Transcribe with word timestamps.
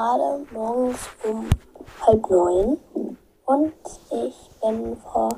gerade 0.00 0.46
morgens 0.52 0.98
um 1.28 1.50
halb 2.06 2.30
neun 2.30 2.78
und 3.44 3.72
ich 4.10 4.50
bin 4.62 4.96
vor 4.96 5.28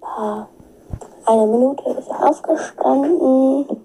paar, 0.00 0.48
einer 1.26 1.46
Minute 1.46 1.82
aufgestanden. 2.08 3.84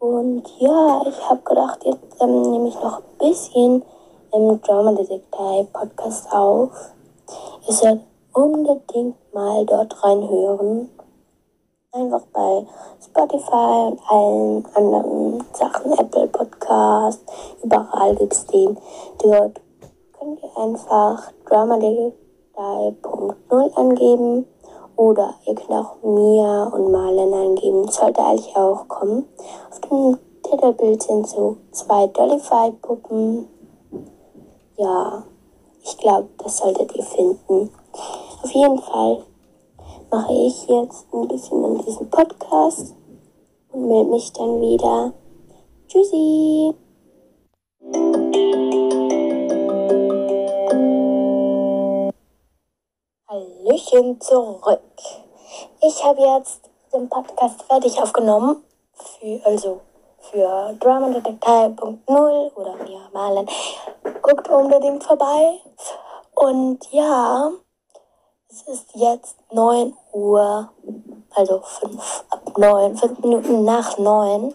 Und 0.00 0.42
ja, 0.58 1.02
ich 1.06 1.30
habe 1.30 1.40
gedacht, 1.44 1.84
jetzt 1.84 2.20
ähm, 2.20 2.42
nehme 2.42 2.68
ich 2.68 2.74
noch 2.74 2.98
ein 2.98 3.18
bisschen 3.18 3.84
im 4.32 4.60
Drama 4.62 4.92
Detective 4.92 5.68
Podcast 5.72 6.32
auf. 6.32 6.72
Ihr 7.68 7.72
sollt 7.72 8.00
unbedingt 8.32 9.16
mal 9.32 9.64
dort 9.64 10.02
reinhören. 10.02 10.90
Einfach 11.92 12.22
bei 12.32 12.66
Spotify 13.00 13.92
und 13.92 14.00
allen 14.10 14.66
anderen 14.74 15.44
Sachen, 15.52 15.92
Apple 15.92 16.26
Podcast, 16.64 17.20
überall 17.62 18.16
gibt 18.16 18.32
es 18.32 18.46
den. 18.46 18.78
Dort 19.22 19.60
könnt 20.18 20.42
ihr 20.42 20.56
einfach 20.56 21.30
dramadetective.0 21.46 23.74
angeben 23.74 24.46
oder 24.96 25.34
ihr 25.46 25.54
könnt 25.54 25.70
auch 25.70 25.96
Mia 26.02 26.64
und 26.64 26.90
Marlen 26.90 27.32
eingeben. 27.34 27.86
Sollte 27.88 28.22
eigentlich 28.22 28.56
auch 28.56 28.88
kommen. 28.88 29.28
Auf 29.70 29.80
dem 29.80 30.18
Titelbild 30.42 31.02
sind 31.02 31.28
so 31.28 31.58
zwei 31.72 32.06
Dollify-Puppen. 32.06 33.46
Ja, 34.76 35.22
ich 35.82 35.98
glaube, 35.98 36.28
das 36.38 36.56
solltet 36.58 36.96
ihr 36.96 37.04
finden. 37.04 37.70
Auf 38.42 38.50
jeden 38.50 38.78
Fall 38.78 39.22
mache 40.10 40.32
ich 40.32 40.66
jetzt 40.68 41.06
ein 41.12 41.28
bisschen 41.28 41.64
an 41.64 41.78
diesem 41.78 42.10
Podcast 42.10 42.94
und 43.72 43.88
melde 43.88 44.10
mich 44.10 44.32
dann 44.32 44.60
wieder. 44.60 45.12
Tschüssi! 45.86 46.74
Hallöchen 53.28 54.20
zurück. 54.20 54.80
Ich 55.82 56.04
habe 56.04 56.20
jetzt 56.22 56.70
den 56.92 57.08
Podcast 57.08 57.62
fertig 57.64 58.00
aufgenommen, 58.00 58.64
für, 58.94 59.40
also 59.44 59.80
für 60.20 60.74
DramaDetective.0 60.80 62.54
oder 62.54 62.76
mir 62.84 63.00
malen. 63.12 63.46
Guckt 64.22 64.48
unbedingt 64.48 65.04
vorbei. 65.04 65.60
Und 66.34 66.78
ja, 66.92 67.50
es 68.48 68.62
ist 68.62 68.94
jetzt 68.94 69.36
9 69.52 69.94
Uhr, 70.12 70.70
also 71.34 71.60
5 71.60 72.24
ab 72.30 72.58
9, 72.58 72.96
5 72.96 73.18
Minuten 73.20 73.64
nach 73.64 73.98
9. 73.98 74.54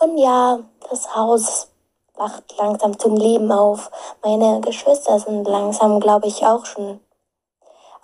Und 0.00 0.16
ja, 0.16 0.60
das 0.90 1.14
Haus 1.14 1.68
wacht 2.14 2.56
langsam 2.56 2.98
zum 2.98 3.16
Leben 3.16 3.50
auf. 3.50 3.90
Meine 4.22 4.60
Geschwister 4.60 5.18
sind 5.18 5.46
langsam, 5.46 6.00
glaube 6.00 6.26
ich, 6.26 6.44
auch 6.46 6.66
schon 6.66 7.00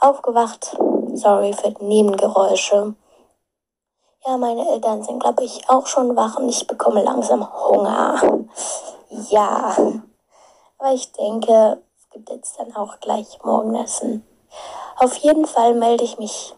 aufgewacht. 0.01 0.77
Sorry 1.14 1.53
für 1.53 1.70
die 1.70 1.84
Nebengeräusche. 1.84 2.95
Ja, 4.27 4.36
meine 4.39 4.69
Eltern 4.69 5.03
sind, 5.03 5.20
glaube 5.20 5.45
ich, 5.45 5.69
auch 5.69 5.86
schon 5.86 6.17
wach 6.17 6.36
und 6.39 6.48
ich 6.48 6.67
bekomme 6.67 7.03
langsam 7.03 7.47
Hunger. 7.69 8.20
Ja, 9.29 9.77
aber 10.79 10.92
ich 10.92 11.12
denke, 11.12 11.83
es 11.97 12.11
gibt 12.11 12.31
jetzt 12.31 12.58
dann 12.58 12.75
auch 12.75 12.98
gleich 13.01 13.39
Morgenessen. 13.45 14.27
Auf 14.97 15.14
jeden 15.17 15.47
Fall 15.47 15.75
melde 15.75 16.05
ich 16.05 16.19
mich 16.19 16.55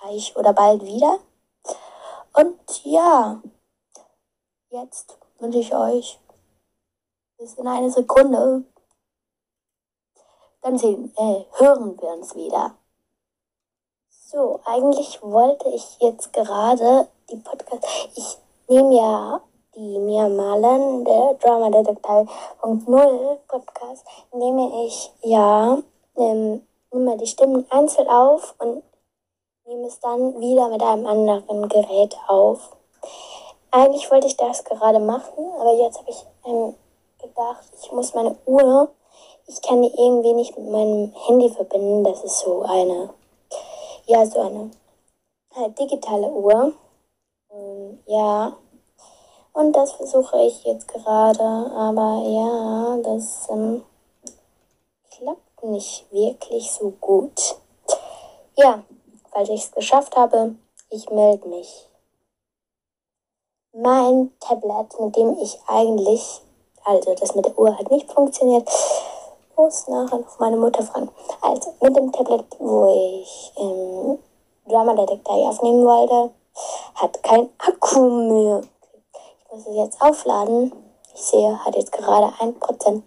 gleich 0.00 0.34
oder 0.36 0.52
bald 0.52 0.84
wieder. 0.84 1.18
Und 2.34 2.84
ja, 2.84 3.40
jetzt 4.72 5.18
wünsche 5.38 5.58
ich 5.58 5.74
euch 5.74 6.18
bis 7.38 7.54
in 7.54 7.66
eine 7.66 7.90
Sekunde. 7.90 8.64
Dann 10.62 10.78
sehen, 10.78 11.12
äh, 11.16 11.44
hören 11.58 12.00
wir 12.00 12.08
uns 12.08 12.34
wieder. 12.34 12.74
So, 14.08 14.60
eigentlich 14.64 15.22
wollte 15.22 15.68
ich 15.68 15.98
jetzt 16.00 16.32
gerade 16.32 17.08
die 17.30 17.36
Podcast. 17.36 17.84
Ich 18.16 18.38
nehme 18.68 18.96
ja 18.96 19.40
die 19.74 19.98
Mia 19.98 20.28
Malen, 20.28 21.04
der 21.04 21.34
Drama 21.34 21.68
Detektiv.0 21.70 23.36
Podcast, 23.48 24.06
nehme 24.32 24.86
ich 24.86 25.12
ja 25.22 25.78
ähm, 26.16 26.66
nehme 26.92 27.16
die 27.18 27.26
Stimmen 27.26 27.66
einzeln 27.70 28.08
auf 28.08 28.54
und 28.58 28.82
nehme 29.66 29.86
es 29.86 30.00
dann 30.00 30.40
wieder 30.40 30.68
mit 30.68 30.82
einem 30.82 31.06
anderen 31.06 31.68
Gerät 31.68 32.16
auf. 32.28 32.76
Eigentlich 33.74 34.10
wollte 34.10 34.26
ich 34.26 34.36
das 34.36 34.64
gerade 34.64 34.98
machen, 34.98 35.50
aber 35.58 35.72
jetzt 35.72 35.98
habe 35.98 36.10
ich 36.10 36.26
ähm, 36.44 36.74
gedacht, 37.18 37.64
ich 37.82 37.90
muss 37.90 38.12
meine 38.12 38.36
Uhr, 38.44 38.90
ich 39.46 39.62
kann 39.62 39.80
die 39.80 39.88
irgendwie 39.88 40.34
nicht 40.34 40.58
mit 40.58 40.68
meinem 40.68 41.14
Handy 41.26 41.48
verbinden. 41.48 42.04
Das 42.04 42.22
ist 42.22 42.40
so 42.40 42.60
eine, 42.64 43.14
ja, 44.04 44.26
so 44.26 44.40
eine 44.40 44.70
halt 45.54 45.78
digitale 45.78 46.28
Uhr. 46.28 46.74
Ähm, 47.50 47.98
ja, 48.04 48.58
und 49.54 49.72
das 49.72 49.92
versuche 49.92 50.42
ich 50.42 50.64
jetzt 50.64 50.86
gerade, 50.88 51.42
aber 51.42 52.22
ja, 52.26 52.98
das 53.02 53.48
ähm, 53.48 53.82
klappt 55.10 55.62
nicht 55.62 56.12
wirklich 56.12 56.70
so 56.70 56.90
gut. 57.00 57.56
Ja, 58.54 58.82
falls 59.30 59.48
ich 59.48 59.64
es 59.64 59.72
geschafft 59.72 60.14
habe, 60.14 60.56
ich 60.90 61.08
melde 61.08 61.48
mich. 61.48 61.88
Mein 63.74 64.30
Tablet, 64.38 65.00
mit 65.00 65.16
dem 65.16 65.38
ich 65.38 65.58
eigentlich, 65.66 66.42
also 66.84 67.14
das 67.14 67.34
mit 67.34 67.46
der 67.46 67.58
Uhr 67.58 67.74
hat 67.78 67.90
nicht 67.90 68.12
funktioniert, 68.12 68.68
muss 69.56 69.88
nachher 69.88 70.18
noch 70.18 70.38
meine 70.38 70.58
Mutter 70.58 70.82
fragen. 70.82 71.08
Also 71.40 71.72
mit 71.80 71.96
dem 71.96 72.12
Tablet, 72.12 72.44
wo 72.58 73.22
ich 73.22 73.52
ähm, 73.56 74.18
Drama 74.66 74.92
Detector 74.92 75.48
aufnehmen 75.48 75.86
wollte, 75.86 76.34
hat 76.96 77.22
kein 77.22 77.48
Akku 77.56 78.10
mehr. 78.10 78.60
Ich 79.46 79.52
muss 79.52 79.66
es 79.66 79.76
jetzt 79.76 80.02
aufladen. 80.02 80.70
Ich 81.14 81.22
sehe, 81.22 81.64
hat 81.64 81.74
jetzt 81.74 81.92
gerade 81.92 82.26
1%. 82.26 83.02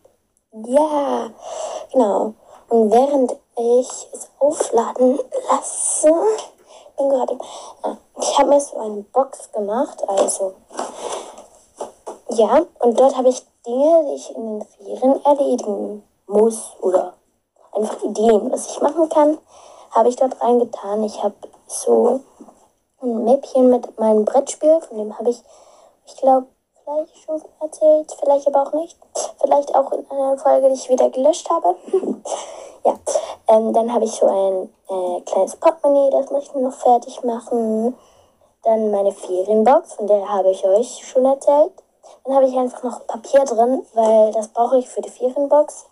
Ja, 0.65 1.29
genau. 1.91 2.33
Und 2.69 2.91
während 2.91 3.35
ich 3.55 4.07
es 4.13 4.31
aufladen 4.39 5.19
lasse, 5.47 6.11
gerade, 6.97 7.37
ja, 7.83 7.97
ich 8.19 8.37
habe 8.39 8.49
mir 8.49 8.59
so 8.59 8.77
eine 8.77 9.01
Box 9.01 9.51
gemacht, 9.51 10.03
also 10.07 10.53
ja, 12.29 12.65
und 12.79 12.99
dort 12.99 13.15
habe 13.15 13.29
ich 13.29 13.45
Dinge, 13.65 14.05
die 14.07 14.15
ich 14.15 14.35
in 14.35 14.59
den 14.59 14.67
Ferien 14.67 15.25
erledigen 15.25 16.03
muss 16.27 16.73
oder 16.81 17.13
einfach 17.71 18.01
Ideen, 18.03 18.51
was 18.51 18.67
ich 18.67 18.81
machen 18.81 19.09
kann, 19.09 19.37
habe 19.91 20.09
ich 20.09 20.15
dort 20.15 20.41
reingetan. 20.41 21.03
Ich 21.03 21.23
habe 21.23 21.35
so 21.67 22.21
ein 23.01 23.23
Mäppchen 23.23 23.69
mit 23.69 23.97
meinem 23.99 24.25
Brettspiel, 24.25 24.81
von 24.81 24.97
dem 24.97 25.17
habe 25.17 25.29
ich, 25.29 25.41
ich 26.05 26.17
glaube, 26.17 26.47
vielleicht 26.85 27.17
schon 27.25 27.41
erzählt, 27.59 28.15
vielleicht 28.19 28.47
aber 28.47 28.63
auch 28.63 28.73
nicht. 28.73 28.97
Vielleicht 29.41 29.75
auch 29.75 29.91
in 29.91 30.05
einer 30.09 30.37
Folge, 30.37 30.67
die 30.69 30.75
ich 30.75 30.89
wieder 30.89 31.09
gelöscht 31.09 31.49
habe. 31.49 31.75
ja, 32.85 32.93
ähm, 33.47 33.73
dann 33.73 33.91
habe 33.93 34.05
ich 34.05 34.11
so 34.11 34.27
ein 34.27 34.69
äh, 34.89 35.21
kleines 35.21 35.55
Portemonnaie, 35.55 36.11
das 36.11 36.29
muss 36.29 36.43
ich 36.43 36.53
noch 36.53 36.73
fertig 36.73 37.23
machen. 37.23 37.97
Dann 38.63 38.91
meine 38.91 39.11
Ferienbox, 39.11 39.93
von 39.95 40.07
der 40.07 40.27
habe 40.27 40.51
ich 40.51 40.65
euch 40.65 41.07
schon 41.07 41.25
erzählt. 41.25 41.73
Dann 42.23 42.35
habe 42.35 42.45
ich 42.45 42.55
einfach 42.55 42.83
noch 42.83 43.07
Papier 43.07 43.43
drin, 43.45 43.85
weil 43.93 44.31
das 44.31 44.47
brauche 44.49 44.77
ich 44.77 44.87
für 44.87 45.01
die 45.01 45.09
Ferienbox. 45.09 45.85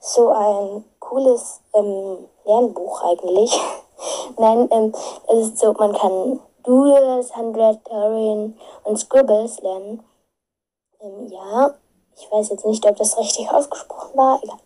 So 0.00 0.28
ein 0.28 0.84
cooles 1.00 1.60
ähm, 1.74 2.28
Lernbuch 2.44 3.02
eigentlich. 3.02 3.58
Nein, 4.38 4.68
ähm, 4.70 4.94
es 5.28 5.48
ist 5.48 5.58
so, 5.58 5.72
man 5.72 5.92
kann 5.92 6.40
Doodles, 6.62 7.34
Handlettering 7.36 8.58
und 8.84 8.98
Scribbles 8.98 9.60
lernen. 9.60 10.02
Ähm, 11.04 11.26
ja, 11.28 11.74
ich 12.16 12.30
weiß 12.30 12.48
jetzt 12.50 12.64
nicht, 12.64 12.86
ob 12.86 12.96
das 12.96 13.18
richtig 13.18 13.50
ausgesprochen 13.50 14.16
war. 14.16 14.40
Egal. 14.42 14.58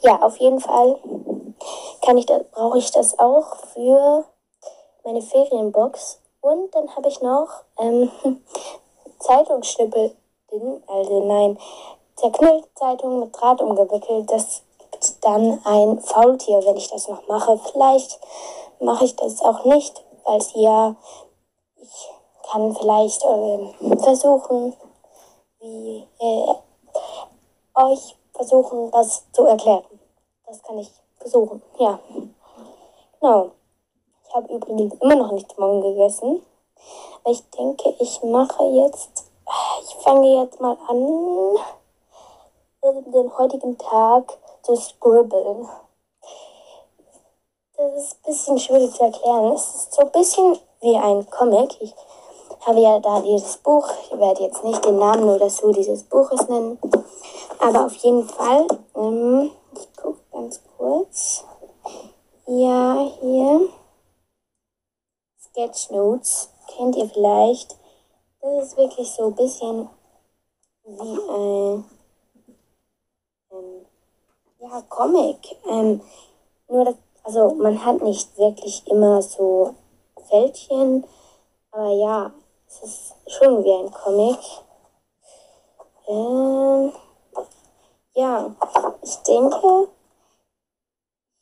Ja, 0.00 0.22
auf 0.22 0.36
jeden 0.38 0.60
Fall 0.60 0.98
kann 2.04 2.16
ich 2.16 2.26
das, 2.26 2.42
brauche 2.50 2.78
ich 2.78 2.90
das 2.90 3.18
auch 3.18 3.56
für 3.74 4.24
meine 5.04 5.20
Ferienbox. 5.20 6.20
Und 6.40 6.74
dann 6.74 6.96
habe 6.96 7.08
ich 7.08 7.20
noch 7.20 7.48
ähm, 7.78 8.10
Zeitungsschnippel, 9.18 10.16
also 10.86 11.24
nein, 11.24 11.58
zerknüllte 12.16 12.68
Zeitung 12.74 13.20
mit 13.20 13.38
Draht 13.38 13.60
umgewickelt. 13.60 14.30
Das 14.30 14.62
gibt 14.90 15.24
dann 15.24 15.60
ein 15.64 16.00
Faultier, 16.00 16.64
wenn 16.64 16.76
ich 16.76 16.90
das 16.90 17.08
noch 17.08 17.26
mache. 17.28 17.58
Vielleicht 17.70 18.18
mache 18.80 19.04
ich 19.04 19.14
das 19.16 19.42
auch 19.42 19.64
nicht, 19.64 20.02
weil 20.24 20.40
ja, 20.54 20.96
ich 21.76 22.10
kann 22.50 22.74
vielleicht 22.74 23.22
äh, 23.24 23.96
versuchen, 23.98 24.74
wie 25.62 26.06
äh, 26.18 26.54
euch 27.74 28.16
versuchen, 28.34 28.90
das 28.90 29.24
zu 29.32 29.46
erklären. 29.46 29.84
Das 30.46 30.62
kann 30.62 30.78
ich 30.78 30.90
versuchen, 31.16 31.62
ja. 31.78 31.98
Genau. 33.20 33.52
Ich 34.26 34.34
habe 34.34 34.52
übrigens 34.52 34.94
immer 35.00 35.14
noch 35.14 35.32
nichts 35.32 35.56
morgen 35.56 35.80
gegessen. 35.82 36.42
Ich 37.26 37.48
denke, 37.50 37.94
ich 38.00 38.22
mache 38.22 38.64
jetzt, 38.64 39.30
ich 39.82 39.94
fange 39.96 40.42
jetzt 40.42 40.60
mal 40.60 40.76
an 40.88 41.56
den 42.82 43.38
heutigen 43.38 43.78
Tag 43.78 44.38
zu 44.62 44.74
scribbeln. 44.74 45.68
Das 47.76 47.92
ist 47.94 48.16
ein 48.16 48.32
bisschen 48.32 48.58
schwierig 48.58 48.92
zu 48.92 49.04
erklären. 49.04 49.52
Es 49.52 49.74
ist 49.74 49.94
so 49.94 50.02
ein 50.02 50.10
bisschen 50.10 50.58
wie 50.80 50.96
ein 50.96 51.28
Comic. 51.30 51.80
Ich 51.80 51.94
habe 52.66 52.80
ja 52.80 52.98
da 53.00 53.20
dieses 53.20 53.56
Buch. 53.58 53.88
Ich 54.04 54.18
werde 54.18 54.42
jetzt 54.42 54.64
nicht 54.64 54.84
den 54.84 54.98
Namen 54.98 55.28
oder 55.28 55.50
so 55.50 55.72
dieses 55.72 56.04
Buches 56.04 56.48
nennen. 56.48 56.78
Aber 57.58 57.86
auf 57.86 57.94
jeden 57.96 58.28
Fall, 58.28 58.66
ähm, 58.96 59.50
ich 59.74 59.96
gucke 59.96 60.20
ganz 60.32 60.60
kurz. 60.76 61.44
Ja, 62.46 63.08
hier. 63.20 63.68
Sketchnotes 65.38 66.50
kennt 66.76 66.96
ihr 66.96 67.08
vielleicht. 67.08 67.76
Das 68.40 68.64
ist 68.64 68.76
wirklich 68.76 69.10
so 69.10 69.26
ein 69.26 69.34
bisschen 69.34 69.88
wie 70.84 71.18
ein 71.30 71.84
ähm, 73.50 73.86
ja, 74.58 74.82
Comic. 74.88 75.56
Ähm, 75.68 76.00
nur, 76.68 76.84
das, 76.84 76.94
also 77.22 77.54
man 77.54 77.84
hat 77.84 78.02
nicht 78.02 78.36
wirklich 78.38 78.86
immer 78.86 79.22
so 79.22 79.74
Fältchen, 80.28 81.04
aber 81.70 81.92
ja, 81.92 82.32
es 82.72 82.82
ist 82.82 83.14
schon 83.26 83.62
wie 83.64 83.72
ein 83.72 83.92
Comic. 83.92 84.38
Ähm, 86.08 86.92
ja, 88.14 88.54
ich 89.02 89.16
denke, 89.18 89.88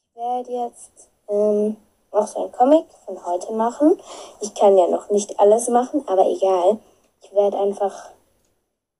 ich 0.09 0.17
werde 0.17 0.51
jetzt 0.51 1.09
ähm, 1.29 1.77
noch 2.13 2.27
so 2.27 2.45
ein 2.45 2.53
Comic 2.53 2.87
von 3.05 3.25
heute 3.25 3.53
machen. 3.53 4.01
Ich 4.41 4.55
kann 4.55 4.77
ja 4.77 4.89
noch 4.89 5.11
nicht 5.11 5.39
alles 5.39 5.69
machen, 5.69 6.07
aber 6.09 6.27
egal. 6.27 6.79
Ich 7.23 7.33
werde 7.33 7.59
einfach 7.59 8.11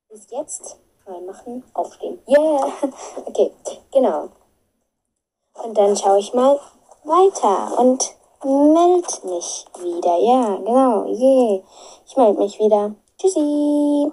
bis 0.09 0.31
jetzt 0.31 0.79
mal 1.07 1.21
machen, 1.23 1.65
aufstehen. 1.75 2.23
Yeah! 2.29 2.73
Okay, 3.27 3.53
genau. 3.91 4.29
Und 5.65 5.77
dann 5.77 5.97
schaue 5.97 6.21
ich 6.21 6.33
mal 6.33 6.59
weiter 7.05 7.79
und 7.79 8.15
melde 8.45 9.27
mich 9.27 9.67
wieder. 9.79 10.17
Ja, 10.19 10.57
genau. 10.57 11.05
Yeah. 11.07 11.63
Ich 12.07 12.17
melde 12.17 12.39
mich 12.41 12.59
wieder. 12.59 12.95
Tschüssi! 13.19 14.13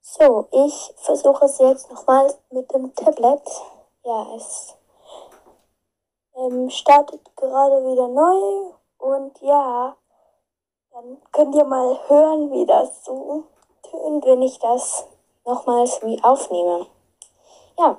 So, 0.00 0.48
ich 0.50 0.94
versuche 0.96 1.44
es 1.44 1.58
jetzt 1.58 1.90
nochmal 1.90 2.34
mit 2.50 2.72
dem 2.72 2.94
Tablet. 2.94 3.42
Ja, 4.04 4.34
es 4.34 4.74
ähm, 6.34 6.70
startet 6.70 7.20
gerade 7.36 7.84
wieder 7.84 8.08
neu 8.08 8.72
und 8.98 9.40
ja, 9.42 9.96
dann 10.90 11.18
könnt 11.30 11.54
ihr 11.54 11.64
mal 11.64 11.98
hören, 12.08 12.50
wie 12.50 12.66
das 12.66 13.04
so 13.04 13.44
tönt, 13.82 14.24
wenn 14.24 14.42
ich 14.42 14.58
das 14.58 15.06
nochmals 15.44 16.02
wie 16.02 16.22
aufnehme. 16.24 16.86
Ja, 17.78 17.98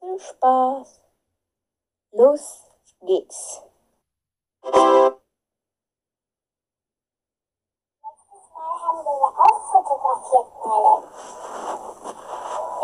viel 0.00 0.18
Spaß. 0.20 1.00
Los 2.12 2.60
geht's. 3.00 3.62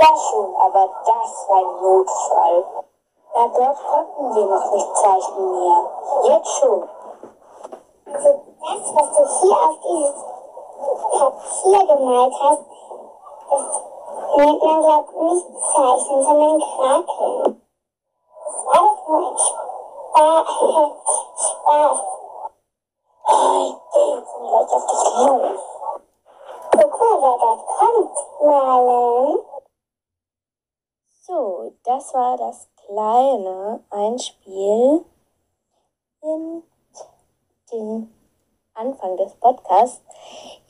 Ja 0.01 0.17
schon, 0.17 0.57
aber 0.57 0.89
das 1.05 1.49
war 1.49 1.59
ein 1.59 1.83
Notfall. 1.83 2.65
Na, 3.35 3.49
dort 3.49 3.79
konnten 3.87 4.35
wir 4.35 4.47
noch 4.47 4.73
nicht 4.73 4.97
zeichnen 4.97 5.53
mehr. 5.53 5.91
Jetzt 6.25 6.59
schon. 6.59 6.89
Also 8.07 8.41
das, 8.61 8.95
was 8.95 9.09
du 9.17 9.23
hier 9.41 9.57
auf 9.57 9.77
dieses 9.85 10.25
Papier 11.19 11.87
gemalt 11.87 12.35
hast, 12.41 12.65
das 13.51 13.63
nennt 14.37 14.63
man, 14.63 14.83
glaubt 14.83 15.17
nicht 15.23 15.47
Zeichnen, 15.73 16.23
sondern 16.23 16.61
Krakeln. 16.61 17.63
Das 18.45 18.67
war 18.67 18.81
doch 18.83 19.09
nur 19.09 19.19
ein 19.31 19.39
Spaß. 19.39 21.05
So, 31.21 31.73
das 31.85 32.15
war 32.15 32.39
das 32.39 32.71
kleine 32.87 33.85
Einspiel 33.91 35.05
in 36.23 36.63
den 37.71 38.15
Anfang 38.73 39.19
des 39.19 39.35
Podcasts. 39.35 40.01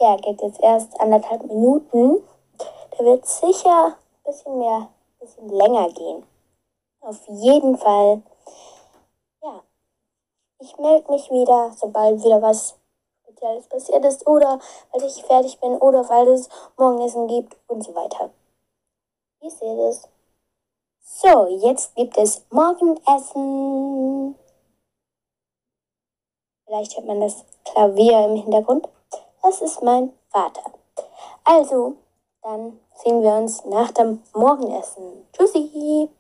Ja, 0.01 0.17
geht 0.17 0.43
jetzt 0.43 0.61
erst 0.61 1.01
anderthalb 1.01 1.45
Minuten. 1.45 2.25
Der 2.99 3.07
wird 3.07 3.25
sicher 3.25 3.87
ein 3.87 4.25
bisschen 4.25 4.59
mehr, 4.59 4.89
ein 4.89 5.19
bisschen 5.21 5.49
länger 5.49 5.91
gehen. 5.91 6.27
Auf 7.03 7.25
jeden 7.29 7.79
Fall. 7.79 8.23
Ich 10.61 10.77
melde 10.77 11.11
mich 11.13 11.31
wieder, 11.31 11.73
sobald 11.77 12.23
wieder 12.25 12.43
was 12.43 12.77
Spezielles 13.23 13.69
passiert 13.69 14.05
ist 14.05 14.27
oder 14.27 14.59
weil 14.93 15.05
ich 15.05 15.23
fertig 15.23 15.61
bin 15.61 15.77
oder 15.79 16.09
weil 16.09 16.27
es 16.29 16.49
Morgenessen 16.77 17.29
gibt 17.29 17.57
und 17.69 17.85
so 17.85 17.95
weiter. 17.95 18.31
Ihr 19.41 19.51
seht 19.51 19.79
es. 19.79 20.09
So, 21.01 21.47
jetzt 21.47 21.95
gibt 21.95 22.19
es 22.19 22.45
Morgenessen. 22.51 24.35
Vielleicht 26.67 26.97
hört 26.97 27.07
man 27.07 27.21
das 27.21 27.45
Klavier 27.65 28.25
im 28.27 28.37
Hintergrund. 28.37 28.89
Das 29.43 29.63
ist 29.63 29.81
mein 29.83 30.13
Vater. 30.29 30.63
Also, 31.45 31.95
dann 32.43 32.81
sehen 32.95 33.23
wir 33.23 33.35
uns 33.35 33.65
nach 33.65 33.93
dem 33.93 34.23
Morgenessen. 34.35 35.27
Tschüssi! 35.33 36.11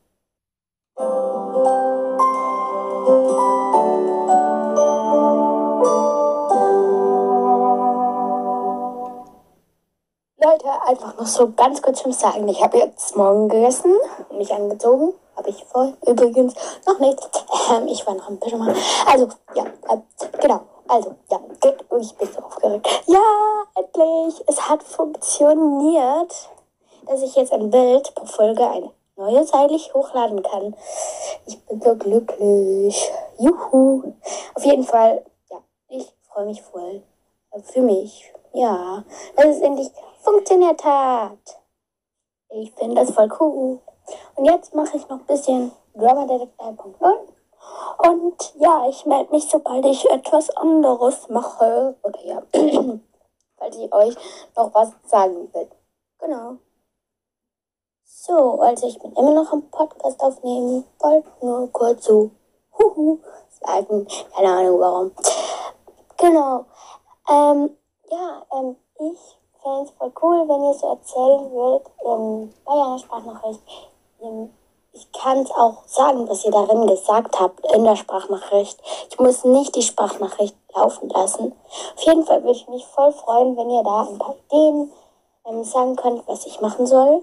Einfach 10.98 11.16
noch 11.16 11.26
so 11.26 11.52
ganz 11.52 11.80
kurz 11.80 12.02
zum 12.02 12.12
Sagen. 12.12 12.48
Ich 12.48 12.62
habe 12.62 12.78
jetzt 12.78 13.16
morgen 13.16 13.48
gegessen, 13.48 13.94
mich 14.32 14.52
angezogen. 14.52 15.14
Habe 15.36 15.50
ich 15.50 15.64
voll 15.64 15.96
übrigens 16.06 16.54
noch 16.86 16.98
nicht. 16.98 17.18
Ähm, 17.70 17.86
ich 17.86 18.04
war 18.06 18.14
noch 18.14 18.28
ein 18.28 18.38
bisschen 18.38 18.58
mal. 18.58 18.74
Also, 19.06 19.28
ja, 19.54 19.64
äh, 19.64 19.98
genau. 20.40 20.60
Also, 20.88 21.14
ja, 21.30 21.38
ich 22.00 22.16
bin 22.16 22.28
so 22.32 22.40
aufgeregt. 22.40 22.88
Ja, 23.06 23.20
endlich! 23.76 24.42
Es 24.46 24.68
hat 24.68 24.82
funktioniert, 24.82 26.34
dass 27.06 27.22
ich 27.22 27.36
jetzt 27.36 27.52
ein 27.52 27.70
Bild 27.70 28.14
pro 28.14 28.26
Folge 28.26 28.66
ein 28.66 28.90
neues 29.16 29.50
seitlich 29.50 29.94
hochladen 29.94 30.42
kann. 30.42 30.74
Ich 31.46 31.62
bin 31.66 31.80
so 31.80 31.94
glücklich. 31.94 33.12
Juhu! 33.38 34.14
Auf 34.54 34.64
jeden 34.64 34.84
Fall, 34.84 35.24
ja, 35.50 35.58
ich 35.88 36.12
freue 36.32 36.46
mich 36.46 36.62
voll. 36.62 37.02
Für 37.62 37.82
mich. 37.82 38.32
Ja, 38.52 39.04
dass 39.36 39.46
es 39.46 39.60
endlich 39.60 39.90
funktioniert 40.18 40.84
hat. 40.84 41.60
Ich 42.50 42.72
finde 42.74 42.96
das 42.96 43.10
voll 43.10 43.30
cool. 43.40 43.80
Und 44.36 44.44
jetzt 44.44 44.74
mache 44.74 44.96
ich 44.96 45.08
noch 45.08 45.18
ein 45.18 45.26
bisschen 45.26 45.72
Drama 45.94 46.26
Detective 46.26 46.62
1.0. 46.62 47.28
Und 48.08 48.54
ja, 48.58 48.88
ich 48.88 49.04
melde 49.04 49.32
mich, 49.32 49.48
sobald 49.50 49.84
ich 49.84 50.08
etwas 50.10 50.50
anderes 50.50 51.28
mache. 51.28 51.96
Oder 52.02 52.24
ja, 52.24 52.42
falls 53.58 53.76
ich 53.76 53.92
euch 53.92 54.16
noch 54.56 54.72
was 54.72 54.92
sagen 55.06 55.52
will. 55.52 55.68
Genau. 56.18 56.56
So, 58.04 58.60
also 58.60 58.86
ich 58.86 58.98
bin 58.98 59.12
immer 59.12 59.34
noch 59.34 59.52
am 59.52 59.70
Podcast 59.70 60.20
aufnehmen. 60.20 60.84
Wollte 61.00 61.28
nur 61.40 61.70
kurz 61.72 62.04
so 62.04 62.30
huhu 62.78 63.18
sagen. 63.50 64.06
Keine 64.34 64.48
Ahnung 64.48 64.80
warum. 64.80 65.12
Genau. 66.16 66.64
Ähm, 67.28 67.76
ja, 68.10 68.46
ähm, 68.52 68.76
ich 68.98 69.38
fände 69.62 69.82
es 69.82 69.90
voll 69.92 70.12
cool, 70.22 70.48
wenn 70.48 70.64
ihr 70.64 70.74
so 70.74 70.88
erzählen 70.88 71.50
würdet, 71.50 71.86
ähm, 72.04 72.54
bei 72.64 72.72
einer 72.72 72.98
Sprachnachricht. 72.98 73.60
Ähm, 74.20 74.50
ich 74.92 75.12
kann 75.12 75.38
es 75.38 75.50
auch 75.52 75.84
sagen, 75.86 76.28
was 76.28 76.44
ihr 76.44 76.50
darin 76.50 76.86
gesagt 76.86 77.38
habt 77.38 77.64
in 77.72 77.84
der 77.84 77.96
Sprachnachricht. 77.96 78.80
Ich 79.10 79.18
muss 79.18 79.44
nicht 79.44 79.76
die 79.76 79.82
Sprachnachricht 79.82 80.56
laufen 80.74 81.08
lassen. 81.10 81.52
Auf 81.96 82.02
jeden 82.02 82.24
Fall 82.24 82.42
würde 82.42 82.56
ich 82.56 82.68
mich 82.68 82.86
voll 82.86 83.12
freuen, 83.12 83.56
wenn 83.56 83.70
ihr 83.70 83.82
da 83.82 84.08
ein 84.08 84.18
paar 84.18 84.34
Ideen 84.46 84.92
ähm, 85.46 85.64
sagen 85.64 85.96
könnt, 85.96 86.26
was 86.26 86.46
ich 86.46 86.60
machen 86.60 86.86
soll. 86.86 87.22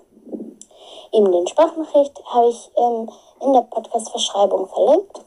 Eben 1.11 1.31
den 1.31 1.47
Sprachnachricht 1.47 2.21
habe 2.25 2.47
ich 2.47 2.71
ähm, 2.75 3.09
in 3.41 3.53
der 3.53 3.61
Podcast-Verschreibung 3.61 4.67
verlinkt. 4.67 5.19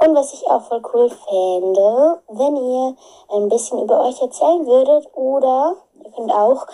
Und 0.00 0.14
was 0.14 0.32
ich 0.32 0.46
auch 0.48 0.62
voll 0.62 0.82
cool 0.92 1.10
fände, 1.10 2.22
wenn 2.28 2.56
ihr 2.56 2.96
ein 3.30 3.48
bisschen 3.48 3.80
über 3.80 4.04
euch 4.04 4.20
erzählen 4.20 4.66
würdet 4.66 5.08
oder 5.14 5.76
könnt 6.12 6.32
auch 6.32 6.66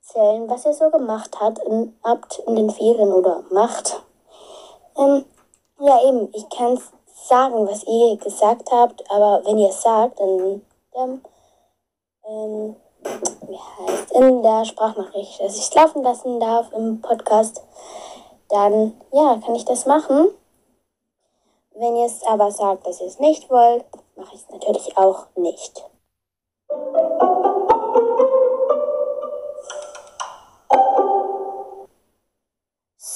erzählen, 0.00 0.48
was 0.48 0.66
ihr 0.66 0.72
so 0.72 0.90
gemacht 0.90 1.36
habt 1.40 1.58
in, 1.60 1.96
habt 2.02 2.38
in 2.46 2.56
den 2.56 2.70
Ferien 2.70 3.12
oder 3.12 3.44
macht. 3.50 4.02
Ähm, 4.96 5.24
ja, 5.78 6.02
eben, 6.08 6.28
ich 6.34 6.48
kann 6.48 6.80
sagen, 7.06 7.66
was 7.66 7.84
ihr 7.84 8.16
gesagt 8.16 8.70
habt, 8.70 9.08
aber 9.10 9.42
wenn 9.44 9.58
ihr 9.58 9.68
es 9.68 9.82
sagt, 9.82 10.18
dann, 10.18 10.62
dann 10.92 11.22
ähm, 12.26 12.76
wie 13.02 13.58
heißt, 13.58 14.12
in 14.12 14.42
der 14.42 14.64
Sprachnachricht, 14.64 15.40
dass 15.40 15.56
ich 15.56 15.62
es 15.62 15.74
laufen 15.74 16.02
lassen 16.02 16.40
darf 16.40 16.72
im 16.72 17.00
Podcast, 17.00 17.62
dann 18.48 19.00
ja, 19.12 19.38
kann 19.44 19.54
ich 19.54 19.64
das 19.64 19.86
machen. 19.86 20.28
Wenn 21.74 21.96
ihr 21.96 22.06
es 22.06 22.22
aber 22.26 22.50
sagt, 22.50 22.86
dass 22.86 23.00
ihr 23.00 23.06
es 23.06 23.20
nicht 23.20 23.48
wollt, 23.48 23.84
mache 24.16 24.34
ich 24.34 24.42
es 24.42 24.50
natürlich 24.50 24.96
auch 24.96 25.26
nicht. 25.36 25.84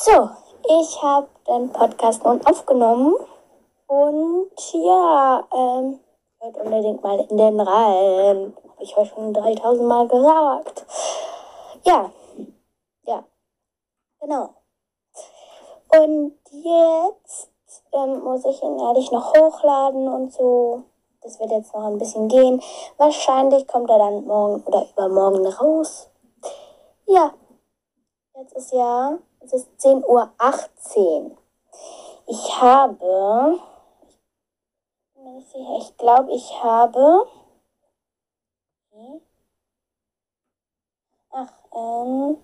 So, 0.06 0.28
ich 0.68 1.02
habe 1.02 1.28
den 1.48 1.72
Podcast 1.72 2.22
nun 2.24 2.44
aufgenommen 2.44 3.14
und 3.86 4.50
ja, 4.74 5.42
ähm, 5.50 5.98
hört 6.40 6.58
unbedingt 6.58 7.02
mal 7.02 7.20
in 7.20 7.38
den 7.38 7.58
rein. 7.58 8.54
Habe 8.68 8.82
ich 8.82 8.94
euch 8.98 9.08
schon 9.08 9.32
3000 9.32 9.88
Mal 9.88 10.06
gesagt. 10.06 10.84
Ja, 11.84 12.10
ja, 13.06 13.24
genau. 14.20 14.50
Und 15.98 16.34
jetzt 16.50 17.50
ähm, 17.94 18.24
muss 18.24 18.44
ich 18.44 18.62
ihn 18.62 18.78
ehrlich 18.78 19.10
noch 19.10 19.32
hochladen 19.32 20.06
und 20.06 20.34
so. 20.34 20.82
Das 21.22 21.40
wird 21.40 21.50
jetzt 21.50 21.74
noch 21.74 21.86
ein 21.86 21.96
bisschen 21.96 22.28
gehen. 22.28 22.62
Wahrscheinlich 22.98 23.66
kommt 23.66 23.88
er 23.88 23.96
dann 23.96 24.26
morgen 24.26 24.62
oder 24.64 24.86
übermorgen 24.92 25.46
raus. 25.46 26.10
Ja, 27.06 27.32
jetzt 28.34 28.52
ist 28.52 28.72
ja, 28.74 29.16
es 29.44 29.52
ist 29.52 29.68
10.18 29.78 30.06
Uhr. 30.06 31.36
Ich 32.26 32.60
habe, 32.60 33.60
ich 35.78 35.96
glaube, 35.98 36.32
ich 36.32 36.62
habe, 36.62 37.26
ach, 41.30 41.52
ähm, 41.74 42.38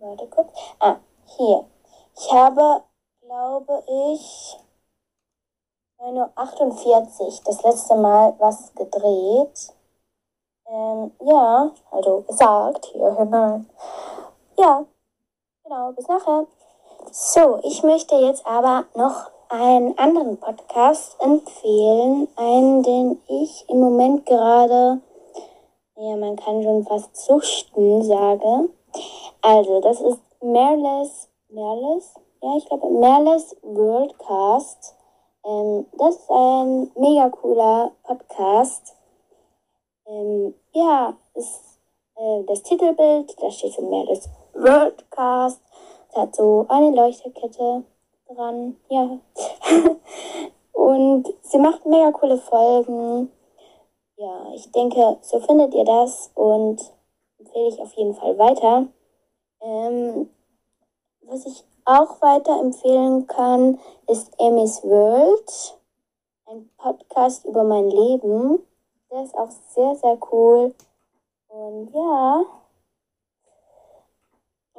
warte 0.00 0.26
kurz, 0.28 0.52
ah, 0.80 0.96
hier. 1.24 1.64
Ich 2.16 2.32
habe, 2.32 2.82
glaube 3.20 3.82
ich, 3.86 4.58
9.48 5.98 7.20
Uhr 7.20 7.40
das 7.44 7.62
letzte 7.62 7.94
Mal 7.94 8.34
was 8.38 8.74
gedreht. 8.74 9.74
Ähm, 10.66 11.12
ja, 11.20 11.70
also 11.90 12.20
gesagt, 12.22 12.86
hier 12.86 13.16
hinein. 13.16 13.70
Ja, 14.58 14.84
genau, 15.68 15.92
bis 15.92 16.08
nachher. 16.08 16.46
So, 17.12 17.60
ich 17.62 17.82
möchte 17.82 18.16
jetzt 18.16 18.46
aber 18.46 18.86
noch 18.94 19.30
einen 19.48 19.96
anderen 19.98 20.38
Podcast 20.38 21.16
empfehlen. 21.20 22.28
Einen, 22.36 22.82
den 22.82 23.20
ich 23.28 23.64
im 23.68 23.80
Moment 23.80 24.26
gerade, 24.26 25.00
ja, 25.96 26.16
man 26.16 26.36
kann 26.36 26.62
schon 26.62 26.84
fast 26.84 27.16
zuchten, 27.16 28.02
sage. 28.02 28.70
Also, 29.42 29.80
das 29.80 30.00
ist 30.00 30.20
Merles 30.40 31.28
Merles, 31.50 32.14
ja, 32.42 32.56
ich 32.56 32.66
glaube 32.66 32.90
Merles 32.90 33.56
Worldcast. 33.62 34.94
Ähm, 35.44 35.86
das 35.96 36.16
ist 36.16 36.30
ein 36.30 36.90
mega 36.96 37.30
cooler 37.30 37.92
Podcast. 38.04 38.94
Ähm, 40.06 40.54
ja, 40.72 41.14
ist 41.34 41.78
äh, 42.16 42.44
das 42.44 42.62
Titelbild, 42.62 43.34
da 43.40 43.50
steht 43.50 43.72
so 43.72 43.82
Merles 43.82 44.28
Worldcast. 44.62 45.62
Es 46.10 46.16
hat 46.16 46.34
so 46.34 46.66
eine 46.68 46.94
Leuchterkette 46.94 47.84
dran, 48.28 48.76
ja. 48.88 49.18
Und 50.72 51.34
sie 51.42 51.58
macht 51.58 51.84
mega 51.86 52.12
coole 52.12 52.38
Folgen. 52.38 53.30
Ja, 54.16 54.52
ich 54.54 54.70
denke, 54.72 55.18
so 55.22 55.38
findet 55.40 55.74
ihr 55.74 55.84
das 55.84 56.30
und 56.34 56.80
empfehle 57.38 57.68
ich 57.68 57.80
auf 57.80 57.92
jeden 57.94 58.14
Fall 58.14 58.36
weiter. 58.38 58.86
Ähm, 59.60 60.28
was 61.22 61.46
ich 61.46 61.64
auch 61.84 62.20
weiterempfehlen 62.20 63.26
kann, 63.26 63.78
ist 64.08 64.32
Amy's 64.40 64.82
World, 64.82 65.78
ein 66.46 66.68
Podcast 66.78 67.44
über 67.44 67.64
mein 67.64 67.88
Leben. 67.90 68.60
Der 69.10 69.22
ist 69.22 69.36
auch 69.36 69.50
sehr, 69.50 69.94
sehr 69.94 70.18
cool. 70.32 70.74
Und 71.48 71.90
ja, 71.94 72.44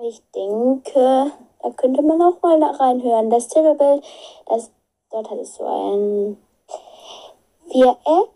ich 0.02 0.22
denke, 0.36 1.32
da 1.62 1.70
könnte 1.76 2.02
man 2.02 2.22
auch 2.22 2.42
mal 2.42 2.62
reinhören. 2.64 3.30
Das 3.30 3.48
Titelbild, 3.48 4.04
das, 4.46 4.72
dort 5.12 5.30
hat 5.30 5.40
es 5.40 5.56
so 5.56 5.66
ein 5.66 6.38
Viereck 7.70 8.30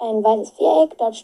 ein 0.00 0.24
weißes 0.24 0.50
Viereck. 0.52 0.96
Dort 0.98 1.16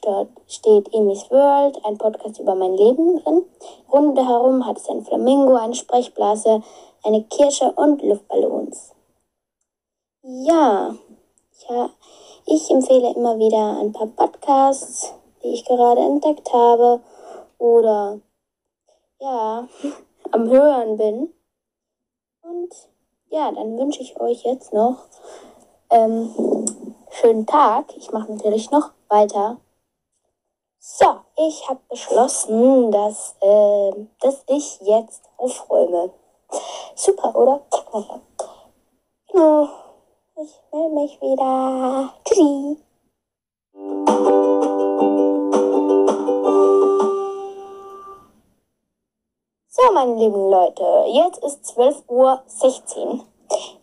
steht 0.46 0.94
Amy's 0.94 1.30
World, 1.30 1.84
ein 1.84 1.98
Podcast 1.98 2.38
über 2.38 2.54
mein 2.54 2.74
Leben 2.74 3.22
drin. 3.22 3.44
Rundherum 3.92 4.66
hat 4.66 4.78
es 4.78 4.88
ein 4.88 5.04
Flamingo, 5.04 5.54
eine 5.54 5.74
Sprechblase, 5.74 6.62
eine 7.02 7.24
Kirsche 7.24 7.72
und 7.72 8.02
Luftballons. 8.02 8.92
Ja, 10.22 10.94
ja, 11.68 11.90
ich 12.46 12.70
empfehle 12.70 13.14
immer 13.14 13.38
wieder 13.38 13.78
ein 13.80 13.92
paar 13.92 14.08
Podcasts, 14.08 15.14
die 15.42 15.48
ich 15.48 15.64
gerade 15.64 16.00
entdeckt 16.00 16.52
habe 16.52 17.00
oder 17.58 18.20
ja, 19.20 19.68
am 20.32 20.48
Hören 20.48 20.96
bin. 20.96 21.34
Und 22.42 22.74
ja, 23.28 23.50
dann 23.52 23.78
wünsche 23.78 24.02
ich 24.02 24.20
euch 24.20 24.44
jetzt 24.44 24.72
noch 24.72 25.06
ähm, 25.90 26.64
schönen 27.10 27.46
Tag. 27.46 27.96
Ich 27.96 28.12
mache 28.12 28.32
natürlich 28.32 28.70
noch 28.70 28.90
weiter. 29.08 29.58
So, 30.78 31.06
ich 31.36 31.68
habe 31.68 31.80
beschlossen, 31.88 32.92
dass, 32.92 33.34
äh, 33.40 34.06
dass 34.20 34.44
ich 34.46 34.80
jetzt 34.82 35.24
aufräume. 35.36 36.12
Super, 36.94 37.34
oder? 37.34 37.62
Genau. 39.32 39.68
Ich 40.36 40.62
melde 40.72 40.94
mich 40.94 41.20
wieder. 41.20 42.14
Tschüssi. 42.24 42.76
So, 49.78 49.92
meine 49.92 50.14
lieben 50.14 50.48
Leute, 50.48 51.04
jetzt 51.08 51.44
ist 51.44 51.78
12.16 51.78 52.08
Uhr. 52.08 52.40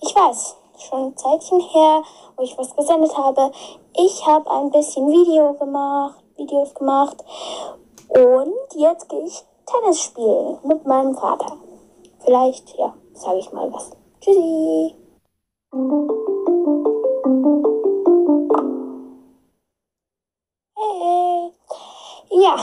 Ich 0.01 0.15
weiß, 0.15 0.55
schon 0.79 1.03
ein 1.03 1.17
Zeitchen 1.17 1.59
her, 1.59 2.01
wo 2.35 2.41
ich 2.41 2.57
was 2.57 2.75
gesendet 2.75 3.15
habe. 3.15 3.51
Ich 3.95 4.25
habe 4.25 4.49
ein 4.49 4.71
bisschen 4.71 5.07
Video 5.11 5.53
gemacht, 5.53 6.19
Videos 6.35 6.73
gemacht 6.73 7.23
und 8.09 8.73
jetzt 8.73 9.07
gehe 9.07 9.21
ich 9.21 9.43
Tennis 9.67 10.01
spielen 10.01 10.57
mit 10.63 10.83
meinem 10.87 11.15
Vater. 11.15 11.57
Vielleicht, 12.25 12.75
ja, 12.75 12.95
sage 13.13 13.37
ich 13.37 13.53
mal 13.53 13.71
was. 13.71 13.91
Tschüssi. 14.19 14.95
Hey. 20.75 21.53
Ja, 22.31 22.55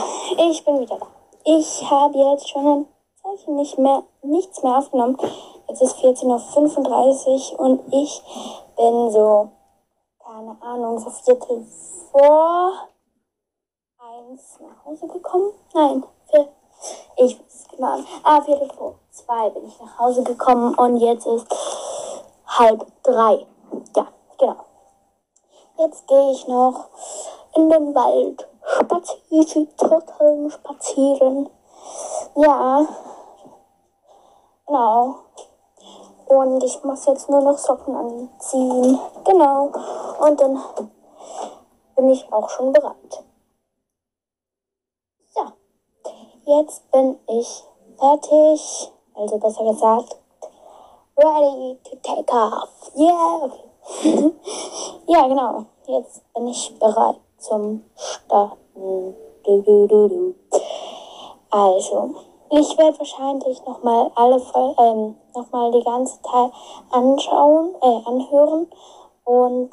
ich 0.49 0.65
bin 0.65 0.81
wieder 0.81 0.97
da. 0.97 1.07
Ich 1.45 1.89
habe 1.89 2.17
jetzt 2.17 2.49
schon 2.49 2.67
ein 2.67 2.90
Zeichen 3.31 3.55
nicht 3.55 3.77
mehr, 3.77 4.03
nichts 4.23 4.61
mehr 4.63 4.77
aufgenommen. 4.77 5.17
Jetzt 5.67 5.81
ist 5.81 5.97
14.35 5.97 7.53
Uhr 7.53 7.59
und 7.59 7.93
ich 7.93 8.21
bin 8.75 9.11
so, 9.11 9.49
keine 10.19 10.57
Ahnung, 10.61 10.99
so 10.99 11.09
Viertel 11.09 11.65
vor 12.11 12.71
eins 13.99 14.59
nach 14.59 14.85
Hause 14.85 15.07
gekommen. 15.07 15.53
Nein, 15.73 16.03
vier, 16.29 16.47
ich 17.17 17.39
weiß 17.39 17.67
genau. 17.71 17.99
Ah, 18.23 18.41
Viertel 18.41 18.69
vor 18.71 18.95
zwei 19.11 19.49
bin 19.51 19.67
ich 19.67 19.79
nach 19.79 19.99
Hause 19.99 20.23
gekommen 20.23 20.75
und 20.75 20.97
jetzt 20.97 21.25
ist 21.25 21.47
halb 22.47 22.85
drei. 23.03 23.45
Ja, 23.95 24.07
genau. 24.37 24.65
Jetzt 25.77 26.07
gehe 26.07 26.31
ich 26.31 26.47
noch 26.47 26.89
in 27.55 27.69
den 27.69 27.95
Wald 27.95 28.47
spazieren, 28.65 29.69
spazieren. 30.49 31.49
Ja, 32.35 32.85
genau. 34.71 35.15
Und 36.27 36.63
ich 36.63 36.81
muss 36.83 37.05
jetzt 37.05 37.29
nur 37.29 37.41
noch 37.41 37.57
Socken 37.57 37.95
anziehen. 37.95 38.99
Genau. 39.25 39.69
Und 40.19 40.39
dann 40.39 40.63
bin 41.95 42.09
ich 42.09 42.31
auch 42.31 42.49
schon 42.49 42.71
bereit. 42.71 43.23
So. 45.33 45.41
Jetzt 46.45 46.89
bin 46.91 47.19
ich 47.27 47.63
fertig. 47.99 48.91
Also 49.13 49.37
besser 49.37 49.65
gesagt, 49.65 50.15
ready 51.17 51.77
to 51.83 51.97
take 52.01 52.31
off. 52.33 52.91
Yeah. 52.95 53.51
ja, 55.07 55.27
genau. 55.27 55.65
Jetzt 55.85 56.21
bin 56.33 56.47
ich 56.47 56.79
bereit 56.79 57.19
zum 57.37 57.83
Starten. 57.95 59.15
Du, 59.43 59.61
du, 59.63 59.87
du. 59.87 60.35
Also. 61.49 62.30
Ich 62.53 62.77
werde 62.77 62.99
wahrscheinlich 62.99 63.65
nochmal 63.65 64.11
alle 64.13 64.35
ähm, 64.77 65.15
nochmal 65.33 65.71
die 65.71 65.83
ganze 65.83 66.21
Teil 66.21 66.51
anschauen, 66.91 67.73
äh, 67.81 68.09
anhören 68.09 68.67
und 69.23 69.69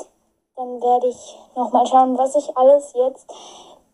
dann 0.54 0.80
werde 0.80 1.08
ich 1.08 1.38
nochmal 1.56 1.84
schauen, 1.88 2.16
was 2.16 2.36
ich 2.36 2.56
alles 2.56 2.92
jetzt 2.94 3.26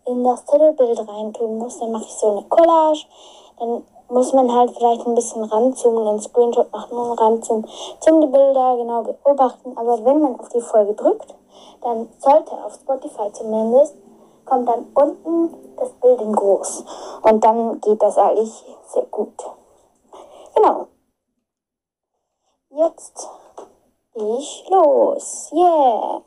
in 0.07 0.23
das 0.23 0.45
Titelbild 0.45 0.99
reintun 0.99 1.57
muss, 1.57 1.79
dann 1.79 1.93
mache 1.93 2.05
ich 2.05 2.13
so 2.13 2.29
eine 2.29 2.43
Collage. 2.43 3.07
Dann 3.59 3.85
muss 4.09 4.35
man 4.35 4.53
halt 4.53 4.73
vielleicht 4.77 5.07
ein 5.07 5.15
bisschen 5.15 5.45
ranzoomen, 5.45 6.07
einen 6.07 6.21
Screenshot 6.21 6.71
machen 6.71 6.99
und 6.99 7.19
ranzoomen, 7.19 7.67
zum 8.01 8.21
die 8.21 8.27
Bilder 8.27 8.77
genau 8.77 9.03
beobachten. 9.03 9.77
Aber 9.77 10.05
wenn 10.05 10.21
man 10.21 10.39
auf 10.39 10.51
die 10.51 10.61
Folge 10.61 10.93
drückt, 10.93 11.35
dann 11.81 12.09
sollte 12.19 12.53
auf 12.53 12.75
Spotify 12.75 13.33
zumindest, 13.33 13.97
kommt 14.45 14.69
dann 14.69 14.87
unten 14.95 15.77
das 15.77 15.91
Bild 15.95 16.21
in 16.21 16.33
groß. 16.33 16.85
Und 17.23 17.43
dann 17.43 17.81
geht 17.81 18.03
das 18.03 18.19
eigentlich 18.19 18.65
sehr 18.87 19.05
gut. 19.11 19.35
Genau. 20.55 20.87
Jetzt 22.71 23.29
gehe 24.15 24.39
ich 24.39 24.65
los. 24.69 25.51
Yeah! 25.53 26.23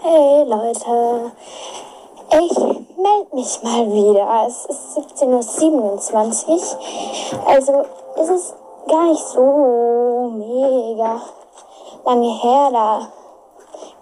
Hey 0.00 0.44
Leute, 0.44 1.32
ich 2.30 2.58
melde 2.96 3.34
mich 3.34 3.62
mal 3.62 3.92
wieder. 3.92 4.46
Es 4.46 4.66
ist 4.66 4.98
17.27 4.98 6.48
Uhr. 6.48 7.46
Also 7.46 7.84
es 8.16 8.28
ist 8.28 8.54
gar 8.88 9.04
nicht 9.04 9.26
so 9.26 10.32
mega 10.34 11.20
lange 12.04 12.32
her. 12.40 12.70
Da, 12.72 13.08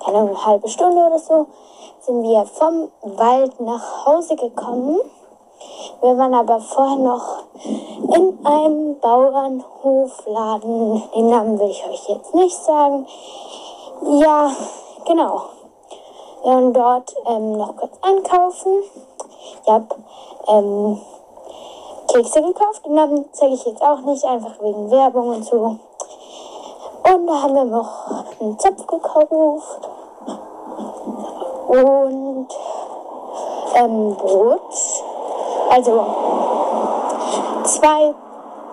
keine 0.05 0.19
eine 0.19 0.47
halbe 0.47 0.69
Stunde 0.69 1.07
oder 1.07 1.19
so, 1.19 1.47
sind 2.01 2.23
wir 2.23 2.45
vom 2.45 2.91
Wald 3.03 3.59
nach 3.61 4.07
Hause 4.07 4.37
gekommen. 4.37 5.01
Wir 6.03 6.19
waren 6.19 6.35
aber 6.35 6.61
vorher 6.61 6.97
noch 6.97 7.45
in 8.15 8.39
einem 8.45 9.01
Bauernhofladen. 9.01 11.03
Den 11.15 11.31
Namen 11.31 11.59
will 11.59 11.71
ich 11.71 11.83
euch 11.89 12.07
jetzt 12.09 12.35
nicht 12.35 12.57
sagen. 12.57 13.07
Ja, 14.03 14.51
genau. 15.07 15.45
Wir 16.43 16.53
waren 16.53 16.75
dort 16.75 17.15
ähm, 17.27 17.53
noch 17.53 17.75
kurz 17.77 17.97
einkaufen. 18.03 18.83
Habe 19.67 19.95
ähm, 20.49 21.01
Kekse 22.15 22.43
gekauft 22.43 22.87
und 22.87 22.95
dann 22.95 23.25
zeige 23.33 23.55
ich 23.55 23.65
jetzt 23.65 23.83
auch 23.83 23.99
nicht, 24.03 24.25
einfach 24.25 24.53
wegen 24.61 24.89
Werbung 24.89 25.31
und 25.31 25.45
so. 25.45 25.57
Und 25.57 27.27
da 27.27 27.43
haben 27.43 27.55
wir 27.55 27.65
noch 27.65 27.89
einen 28.41 28.57
Zopf 28.57 28.87
gekauft 28.87 29.89
und 31.67 32.49
ähm, 33.75 34.15
Brot. 34.15 34.61
Also 35.71 36.07
zwei 37.65 38.15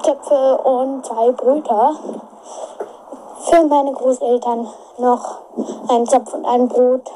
Töpfe 0.03 0.57
und 0.63 1.03
zwei 1.03 1.31
Bröter. 1.31 1.95
Für 3.39 3.65
meine 3.65 3.91
Großeltern 3.93 4.67
noch 5.00 5.38
ein 5.89 6.05
Zopf 6.05 6.31
und 6.36 6.45
ein 6.45 6.67
Brot. 6.67 7.12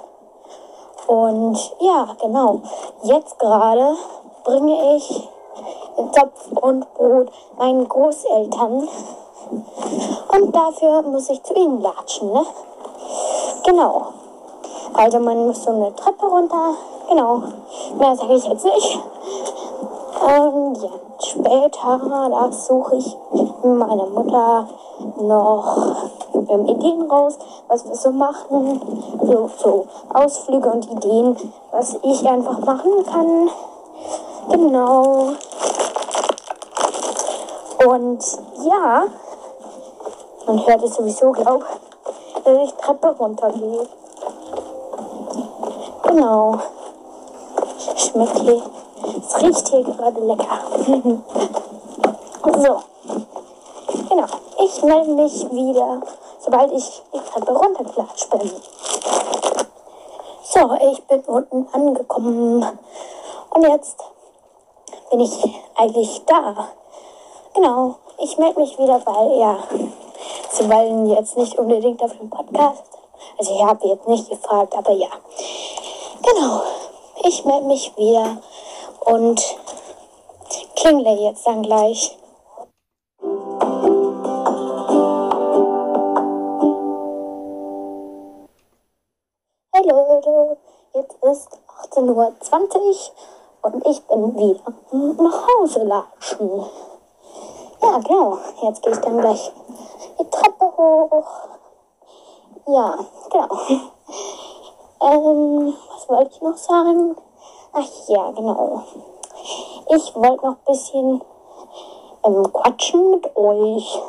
Und 1.06 1.76
ja, 1.82 2.08
genau. 2.20 2.62
Jetzt 3.04 3.38
gerade 3.38 3.96
bringe 4.44 4.96
ich 4.96 5.30
Topf 5.96 6.52
und 6.62 6.94
Brot 6.94 7.32
meinen 7.58 7.88
Großeltern. 7.88 8.88
Und 10.34 10.56
dafür 10.56 11.02
muss 11.04 11.30
ich 11.30 11.42
zu 11.44 11.54
ihnen 11.54 11.82
latschen, 11.82 12.32
ne? 12.32 12.46
Genau. 13.66 14.08
Also 14.94 15.20
man 15.20 15.48
muss 15.48 15.64
so 15.64 15.72
eine 15.72 15.96
Treppe 15.96 16.26
runter. 16.26 16.74
Genau. 17.10 17.44
Mehr 17.98 18.16
sage 18.16 18.36
ich 18.36 18.46
jetzt 18.46 18.66
nicht. 18.66 19.00
Und 20.22 20.82
ja, 20.82 20.90
später, 21.20 22.00
da 22.30 22.52
suche 22.52 22.96
ich 22.96 23.18
meiner 23.64 24.06
Mutter 24.08 24.68
noch 25.18 25.96
Ideen 26.68 27.10
raus, 27.10 27.38
was 27.68 27.88
wir 27.88 27.96
so 27.96 28.12
machen. 28.12 28.82
So, 29.22 29.50
so 29.58 29.86
Ausflüge 30.14 30.70
und 30.70 30.90
Ideen, 30.92 31.36
was 31.72 31.98
ich 32.02 32.28
einfach 32.28 32.60
machen 32.60 33.06
kann. 33.06 33.50
Genau. 34.50 35.34
Und 37.86 38.24
ja, 38.64 39.04
man 40.48 40.66
hört 40.66 40.84
es 40.84 40.96
sowieso, 40.96 41.32
glaube 41.32 41.66
dass 42.44 42.58
ich 42.64 42.74
Treppe 42.74 43.08
runtergehe. 43.08 43.88
Genau. 46.04 46.60
Schmeckt 47.98 48.40
hier. 48.40 48.62
Es 49.18 49.42
riecht 49.42 49.68
hier 49.68 49.84
gerade 49.84 50.20
lecker. 50.20 50.60
so. 52.44 52.80
Genau. 54.10 54.26
Ich 54.64 54.84
melde 54.84 55.12
mich 55.14 55.52
wieder, 55.52 56.02
sobald 56.40 56.72
ich 56.72 57.04
die 57.14 57.20
Treppe 57.20 57.52
runterklatscht 57.52 58.30
bin. 58.30 58.52
So, 60.44 60.74
ich 60.92 61.04
bin 61.06 61.22
unten 61.22 61.68
angekommen. 61.72 62.66
Und 63.50 63.64
jetzt 63.64 63.98
bin 65.10 65.20
ich 65.20 65.62
eigentlich 65.76 66.24
da. 66.26 66.68
Genau. 67.56 67.96
Ich 68.18 68.38
melde 68.38 68.60
mich 68.60 68.78
wieder, 68.78 69.02
weil, 69.06 69.40
ja, 69.40 69.58
sie 70.50 70.70
wollen 70.70 71.10
jetzt 71.10 71.38
nicht 71.38 71.58
unbedingt 71.58 72.04
auf 72.04 72.12
dem 72.18 72.30
Podcast. 72.30 72.84
Also 73.38 73.56
ich 73.56 73.64
habe 73.64 73.88
jetzt 73.88 74.08
nicht 74.10 74.30
gefragt, 74.30 74.76
aber 74.76 74.92
ja. 74.92 75.08
Genau. 76.22 76.62
Ich 77.24 77.46
melde 77.46 77.68
mich 77.68 77.96
wieder 77.96 78.42
und 79.06 79.42
klingle 80.76 81.14
jetzt 81.14 81.48
dann 81.48 81.64
gleich. 81.64 82.18
Hey 89.74 89.90
Leute, 89.90 90.58
jetzt 90.94 91.24
ist 91.24 91.50
18.20 91.94 92.02
Uhr 92.04 92.34
und 93.62 93.88
ich 93.88 94.02
bin 94.08 94.36
wieder 94.36 95.24
nach 95.24 95.48
Hause 95.48 95.84
latschen. 95.84 96.66
Ja, 97.86 98.00
genau. 98.00 98.38
Jetzt 98.64 98.82
gehe 98.82 98.94
ich 98.94 99.00
dann 99.00 99.20
gleich 99.20 99.52
die 100.20 100.30
Treppe 100.30 100.66
hoch. 100.76 101.28
Ja, 102.66 102.98
genau. 103.30 103.56
ähm, 105.02 105.74
was 105.94 106.10
wollte 106.10 106.32
ich 106.32 106.42
noch 106.42 106.58
sagen? 106.58 107.16
Ach 107.74 108.08
ja, 108.08 108.32
genau. 108.32 108.82
Ich 109.90 110.16
wollte 110.16 110.46
noch 110.46 110.56
ein 110.56 110.66
bisschen 110.66 111.22
ähm, 112.24 112.52
quatschen 112.52 113.12
mit 113.12 113.38
euch. 113.38 114.02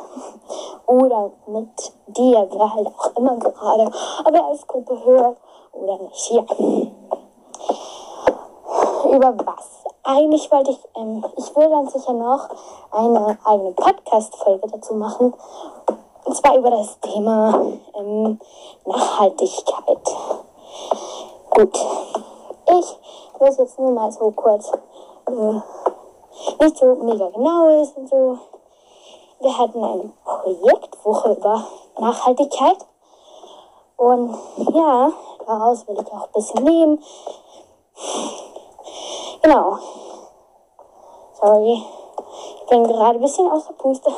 Oder 0.87 1.31
mit 1.45 1.93
dir, 2.07 2.47
wer 2.49 2.73
halt 2.73 2.87
auch 2.87 3.15
immer 3.15 3.35
gerade, 3.37 3.91
ob 4.25 4.33
er 4.33 4.45
als 4.45 4.65
Gruppe 4.65 5.03
hört 5.05 5.37
oder 5.73 5.99
nicht. 5.99 6.31
Ja. 6.31 6.43
Über 9.11 9.33
was? 9.37 9.85
Eigentlich 10.03 10.51
wollte 10.51 10.71
ich, 10.71 10.79
ähm, 10.95 11.23
ich 11.37 11.55
will 11.55 11.69
dann 11.69 11.87
sicher 11.87 12.11
noch 12.11 12.49
eine 12.91 13.37
eigene 13.45 13.71
Podcast-Folge 13.71 14.67
dazu 14.67 14.95
machen. 14.95 15.33
Und 16.25 16.35
zwar 16.35 16.57
über 16.57 16.71
das 16.71 16.99
Thema 16.99 17.71
ähm, 17.95 18.37
Nachhaltigkeit. 18.85 20.15
Gut. 21.51 21.79
Ich 22.65 23.39
will 23.39 23.47
es 23.47 23.57
jetzt 23.57 23.79
nur 23.79 23.91
mal 23.91 24.11
so 24.11 24.29
kurz, 24.31 24.71
äh, 25.27 25.61
nicht 26.63 26.77
so 26.77 26.95
mega 26.95 27.29
genau 27.29 27.81
ist 27.81 27.95
und 27.95 28.09
so. 28.09 28.37
Wir 29.39 29.57
hatten 29.57 29.83
eine 29.83 30.11
Projektwoche 30.25 31.31
über 31.31 31.65
Nachhaltigkeit. 31.97 32.85
Und 33.95 34.37
ja, 34.73 35.11
daraus 35.45 35.87
will 35.87 35.97
ich 35.97 36.11
auch 36.11 36.25
ein 36.25 36.31
bisschen 36.33 36.63
nehmen. 36.65 37.03
Genau. 39.41 39.77
Sorry. 41.33 41.83
Ich 42.61 42.69
bin 42.69 42.83
gerade 42.83 43.17
ein 43.17 43.21
bisschen 43.21 43.49
aus 43.51 43.65
der 43.67 43.73
Puste. 43.73 44.11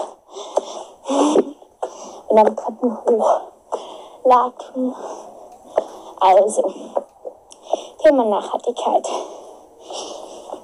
In 2.29 2.37
einem 2.37 2.55
Treppen 2.55 2.97
hochlatschen. 4.23 4.95
Also, 6.19 6.73
Thema 7.99 8.25
Nachhaltigkeit. 8.25 9.07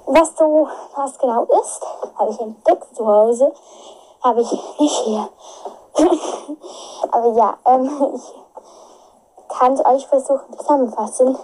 Was 0.08 0.38
so 0.38 0.68
was 0.96 1.18
genau 1.18 1.44
ist, 1.44 1.82
habe 2.18 2.32
ich 2.32 2.40
entdeckt 2.40 2.96
zu 2.96 3.06
Hause. 3.08 3.54
Habe 4.24 4.42
ich 4.42 4.52
nicht 4.80 4.98
hier. 5.00 5.30
Aber 7.12 7.28
ja, 7.34 7.58
ähm, 7.66 8.14
ich 8.16 8.34
kann 9.50 9.74
es 9.74 9.86
euch 9.86 10.08
versuchen 10.08 10.58
zusammenfassen. 10.58 11.38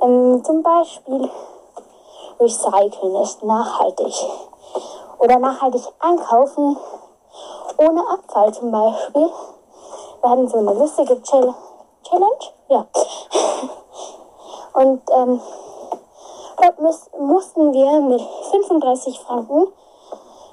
Ähm, 0.00 0.42
zum 0.44 0.62
Beispiel 0.62 1.30
Recyceln 2.40 3.16
ist 3.16 3.42
nachhaltig. 3.42 4.14
Oder 5.18 5.38
nachhaltig 5.38 5.82
einkaufen 5.98 6.76
ohne 7.78 8.08
Abfall 8.08 8.52
zum 8.54 8.70
Beispiel. 8.70 9.30
Wir 10.20 10.30
hatten 10.30 10.48
so 10.48 10.58
eine 10.58 10.72
lustige 10.72 11.20
Challenge. 11.22 11.54
Ja. 12.68 12.86
Und 14.72 15.02
ähm, 15.10 15.40
dort 16.60 16.80
müß, 16.80 17.10
mussten 17.18 17.72
wir 17.72 18.00
mit 18.00 18.20
35 18.50 19.20
Franken 19.20 19.72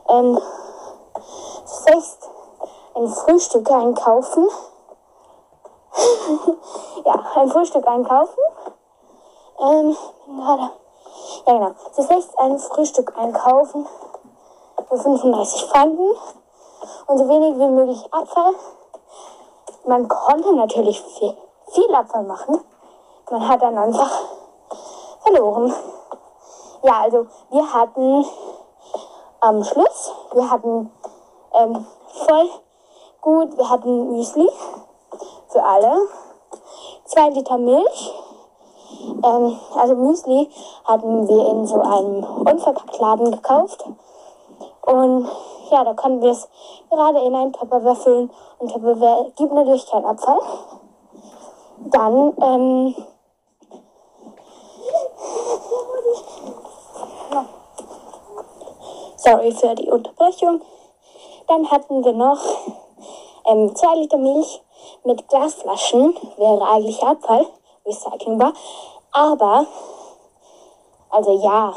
ähm, 0.10 0.40
sechs 1.66 2.18
ein 2.96 3.08
Frühstück 3.08 3.70
einkaufen. 3.72 4.50
ja, 7.06 7.24
ein 7.36 7.50
Frühstück 7.50 7.88
einkaufen. 7.88 8.40
Ähm, 9.60 9.98
gerade. 10.28 10.83
Ja, 11.46 11.54
genau. 11.54 11.72
Zunächst 11.92 12.38
ein 12.40 12.60
Frühstück 12.60 13.18
einkaufen 13.18 13.88
für 14.90 14.98
35 14.98 15.66
Franken 15.66 16.10
und 17.08 17.18
so 17.18 17.28
wenig 17.28 17.58
wie 17.58 17.68
möglich 17.68 18.06
Abfall. 18.12 18.54
Man 19.86 20.08
konnte 20.08 20.56
natürlich 20.56 21.02
viel, 21.02 21.36
viel 21.72 21.96
Abfall 21.96 22.24
machen. 22.24 22.64
Man 23.30 23.48
hat 23.48 23.62
dann 23.62 23.78
einfach 23.78 24.12
verloren. 25.22 25.74
Ja, 26.84 27.02
also 27.02 27.28
wir 27.50 27.74
hatten 27.74 28.26
am 29.40 29.64
Schluss, 29.64 30.12
wir 30.34 30.50
hatten 30.50 30.92
ähm, 31.54 31.86
voll 32.08 32.50
gut, 33.22 33.58
wir 33.58 33.70
hatten 33.70 34.12
Müsli 34.12 34.50
für 35.48 35.64
alle, 35.64 36.08
zwei 37.06 37.30
Liter 37.30 37.58
Milch. 37.58 38.23
Ähm, 39.24 39.60
also 39.76 39.96
Müsli 39.96 40.50
hatten 40.86 41.28
wir 41.28 41.50
in 41.50 41.66
so 41.66 41.80
einem 41.80 42.24
Unverpacktladen 42.24 43.32
gekauft. 43.32 43.86
Und 44.86 45.28
ja, 45.72 45.84
da 45.84 45.94
konnten 45.94 46.22
wir 46.22 46.32
es 46.32 46.48
gerade 46.90 47.20
in 47.20 47.36
einen 47.36 47.54
Tupperware 47.54 47.96
füllen. 47.96 48.30
Und 48.60 48.72
Tupperware 48.72 49.32
gibt 49.36 49.54
natürlich 49.54 49.90
keinen 49.90 50.06
Abfall. 50.06 50.40
Dann, 51.86 52.34
ähm, 52.42 52.96
sorry 59.18 59.52
für 59.52 59.76
die 59.76 59.90
Unterbrechung. 59.90 60.62
Dann 61.48 61.70
hatten 61.72 62.04
wir 62.04 62.14
noch 62.14 62.40
ähm, 63.46 63.76
zwei 63.76 63.96
Liter 63.96 64.18
Milch 64.18 64.62
mit 65.04 65.28
Glasflaschen. 65.28 66.16
Wäre 66.38 66.68
eigentlich 66.70 67.04
Abfall, 67.04 67.46
recyclingbar. 67.86 68.54
Aber, 69.12 69.66
also 71.10 71.32
ja. 71.44 71.74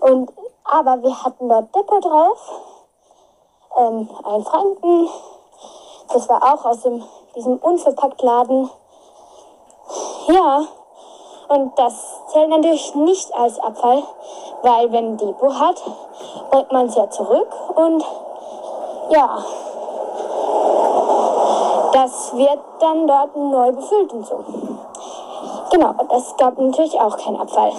Und 0.00 0.32
aber 0.64 1.02
wir 1.02 1.24
hatten 1.24 1.48
dort 1.48 1.74
Depot 1.74 2.04
drauf. 2.04 2.38
Ähm, 3.76 4.08
ein 4.24 4.44
Franken. 4.44 5.08
Das 6.12 6.28
war 6.28 6.42
auch 6.42 6.64
aus 6.64 6.82
dem, 6.82 7.04
diesem 7.34 7.56
Unverpacktladen. 7.58 8.70
Ja. 10.28 10.62
Und 11.48 11.78
das 11.78 11.94
zählt 12.32 12.48
natürlich 12.48 12.94
nicht 12.96 13.32
als 13.34 13.60
Abfall, 13.60 14.02
weil 14.62 14.90
wenn 14.90 15.16
Depot 15.16 15.54
hat, 15.54 15.80
bringt 16.50 16.72
man 16.72 16.86
es 16.86 16.96
ja 16.96 17.08
zurück 17.08 17.48
und 17.76 18.04
ja, 19.10 19.44
das 21.96 22.36
wird 22.36 22.60
dann 22.78 23.06
dort 23.06 23.34
neu 23.34 23.72
befüllt 23.72 24.12
und 24.12 24.26
so. 24.26 24.44
Genau, 25.70 25.94
das 26.10 26.36
gab 26.36 26.58
natürlich 26.58 27.00
auch 27.00 27.16
keinen 27.16 27.40
Abfall. 27.40 27.72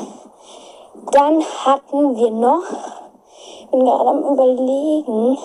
Dann 1.11 1.43
hatten 1.43 2.15
wir 2.15 2.31
noch, 2.31 2.63
ich 3.59 3.67
bin 3.69 3.85
gerade 3.85 4.09
am 4.09 4.23
überlegen, 4.23 5.37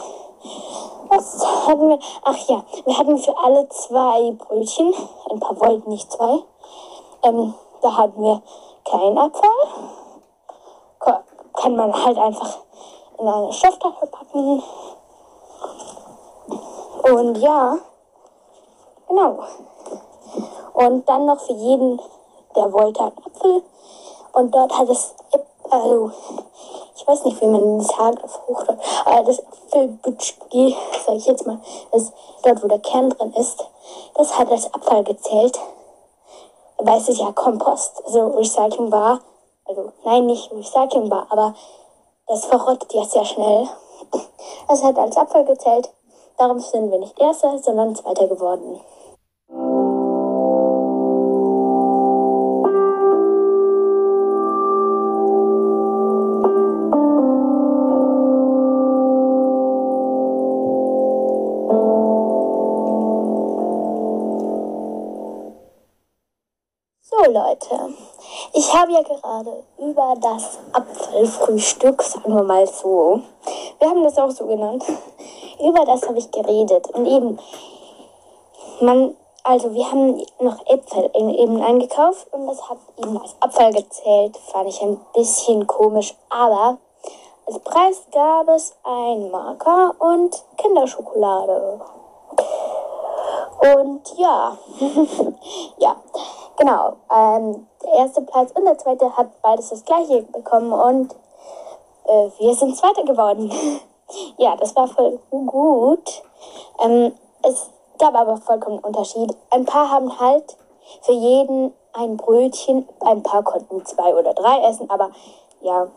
was 1.11 1.66
hatten 1.66 1.90
wir? 1.90 1.98
Ach 2.24 2.38
ja, 2.48 2.64
wir 2.87 2.98
hatten 2.98 3.18
für 3.18 3.37
alle 3.37 3.68
zwei 3.68 4.30
Brötchen, 4.38 4.94
ein 5.30 5.38
paar 5.38 5.61
wollten 5.61 5.90
nicht 5.90 6.11
zwei. 6.11 6.38
Ähm, 7.24 7.52
da 7.82 7.94
hatten 7.94 8.22
wir 8.22 8.40
keinen 8.85 9.18
Abfall. 9.18 9.50
Kann 11.52 11.76
man 11.76 11.92
halt 11.92 12.16
einfach 12.16 12.61
in 13.18 13.28
eine 13.28 13.52
Stofftasche 13.52 14.06
packen. 14.06 14.62
Und 17.14 17.37
ja, 17.37 17.76
genau. 19.14 19.44
Und 20.75 21.09
dann 21.09 21.27
noch 21.27 21.40
für 21.40 21.53
jeden, 21.53 22.01
der 22.57 22.72
wollte, 22.72 23.01
einen 23.01 23.18
Apfel. 23.25 23.62
Und 24.33 24.55
dort 24.55 24.79
hat 24.79 24.88
es 24.88 25.14
also 25.72 26.11
ich 26.96 27.07
weiß 27.07 27.25
nicht, 27.25 27.40
wie 27.40 27.46
man 27.46 27.79
das 27.79 27.88
sagt 27.88 28.22
auf 28.22 28.40
aber 29.05 29.22
das 29.25 29.42
Apfelbutschki, 29.44 30.77
sage 31.05 31.18
ich 31.18 31.27
jetzt 31.27 31.46
mal, 31.46 31.59
das 31.90 32.12
dort, 32.42 32.62
wo 32.62 32.68
der 32.68 32.79
Kern 32.79 33.11
drin 33.11 33.33
ist, 33.35 33.64
das 34.14 34.38
hat 34.38 34.51
als 34.51 34.72
Abfall 34.72 35.03
gezählt. 35.03 35.59
Weil 36.79 36.98
es 36.98 37.09
ist 37.09 37.20
ja 37.20 37.33
Kompost, 37.33 38.03
also 38.05 38.27
recyclingbar. 38.29 39.20
Also 39.64 39.92
nein, 40.05 40.27
nicht 40.27 40.53
recyclingbar, 40.53 41.27
aber 41.31 41.55
das 42.27 42.44
verrottet 42.44 42.92
ja 42.92 43.05
sehr 43.05 43.25
schnell. 43.25 43.68
Das 44.68 44.83
hat 44.83 44.98
als 44.98 45.16
Abfall 45.16 45.44
gezählt. 45.44 45.90
Darum 46.37 46.61
sind 46.61 46.90
wir 46.90 46.98
nicht 46.98 47.18
Erster, 47.18 47.59
sondern 47.59 47.94
Zweiter 47.94 48.27
geworden. 48.27 48.81
Leute, 67.53 67.95
ich 68.55 68.73
habe 68.73 68.93
ja 68.93 69.03
gerade 69.03 69.62
über 69.77 70.15
das 70.19 70.59
Apfelfrühstück, 70.73 72.03
sagen 72.03 72.35
wir 72.35 72.43
mal 72.43 72.67
so, 72.67 73.21
wir 73.79 73.91
haben 73.91 74.03
das 74.05 74.17
auch 74.17 74.31
so 74.31 74.47
genannt, 74.47 74.83
über 75.61 75.85
das 75.85 76.09
habe 76.09 76.19
ich 76.19 76.31
geredet. 76.31 76.88
Und 76.95 77.05
eben, 77.05 77.38
man, 78.81 79.15
also 79.43 79.75
wir 79.75 79.91
haben 79.91 80.23
noch 80.41 80.67
Äpfel 80.67 81.11
eben 81.15 81.61
eingekauft 81.61 82.27
und 82.33 82.47
das 82.47 82.71
hat 82.71 82.79
eben 82.97 83.21
als 83.21 83.37
Abfall 83.41 83.73
gezählt, 83.73 84.35
fand 84.51 84.69
ich 84.69 84.81
ein 84.81 84.99
bisschen 85.12 85.67
komisch, 85.67 86.15
aber 86.31 86.79
als 87.47 87.59
Preis 87.59 88.03
gab 88.12 88.49
es 88.49 88.75
ein 88.83 89.31
Marker 89.31 89.95
und 89.99 90.43
Kinderschokolade. 90.57 91.83
Und 93.77 94.19
ja, 94.19 94.57
ja, 95.79 95.97
Genau, 96.57 96.97
ähm, 97.11 97.67
der 97.83 97.93
erste 97.93 98.23
Platz 98.23 98.53
und 98.53 98.65
der 98.65 98.77
zweite 98.79 99.17
hat 99.17 99.41
beides 99.41 99.71
das 99.71 99.85
gleiche 99.85 100.23
bekommen 100.23 100.73
und 100.73 101.15
äh, 102.05 102.31
wir 102.38 102.55
sind 102.55 102.77
Zweiter 102.77 103.05
geworden. 103.05 103.51
ja, 104.37 104.55
das 104.57 104.77
war 104.77 104.87
voll 104.88 105.19
gut. 105.31 106.23
Ähm, 106.81 107.15
es 107.43 107.71
gab 107.99 108.15
aber 108.15 108.37
vollkommen 108.37 108.79
Unterschied. 108.81 109.35
Ein 109.51 109.65
paar 109.65 109.91
haben 109.91 110.19
halt 110.19 110.57
für 111.03 111.12
jeden 111.12 111.73
ein 111.95 112.17
Brötchen, 112.17 112.88
ein 113.01 113.23
paar 113.23 113.43
konnten 113.43 113.85
zwei 113.85 114.15
oder 114.15 114.35
drei 114.35 114.61
essen, 114.69 114.91
aber 114.91 115.11
ja. 115.61 115.88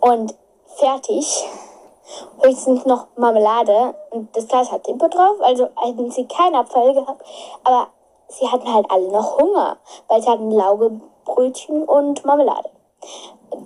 Und 0.00 0.34
fertig. 0.76 1.48
Höchstens 2.42 2.84
noch 2.84 3.06
Marmelade 3.16 3.94
und 4.10 4.36
das 4.36 4.46
Glas 4.46 4.70
hat 4.70 4.84
Tempo 4.84 5.08
drauf, 5.08 5.40
also 5.40 5.68
hätten 5.76 6.10
sie 6.10 6.28
keinen 6.28 6.54
Abfall 6.54 6.92
gehabt. 6.92 7.24
Aber 7.64 7.88
sie 8.38 8.48
hatten 8.48 8.72
halt 8.72 8.90
alle 8.90 9.08
noch 9.08 9.38
Hunger, 9.38 9.76
weil 10.08 10.22
sie 10.22 10.28
hatten 10.28 10.50
Laugebrötchen 10.50 11.84
und 11.84 12.24
Marmelade. 12.24 12.70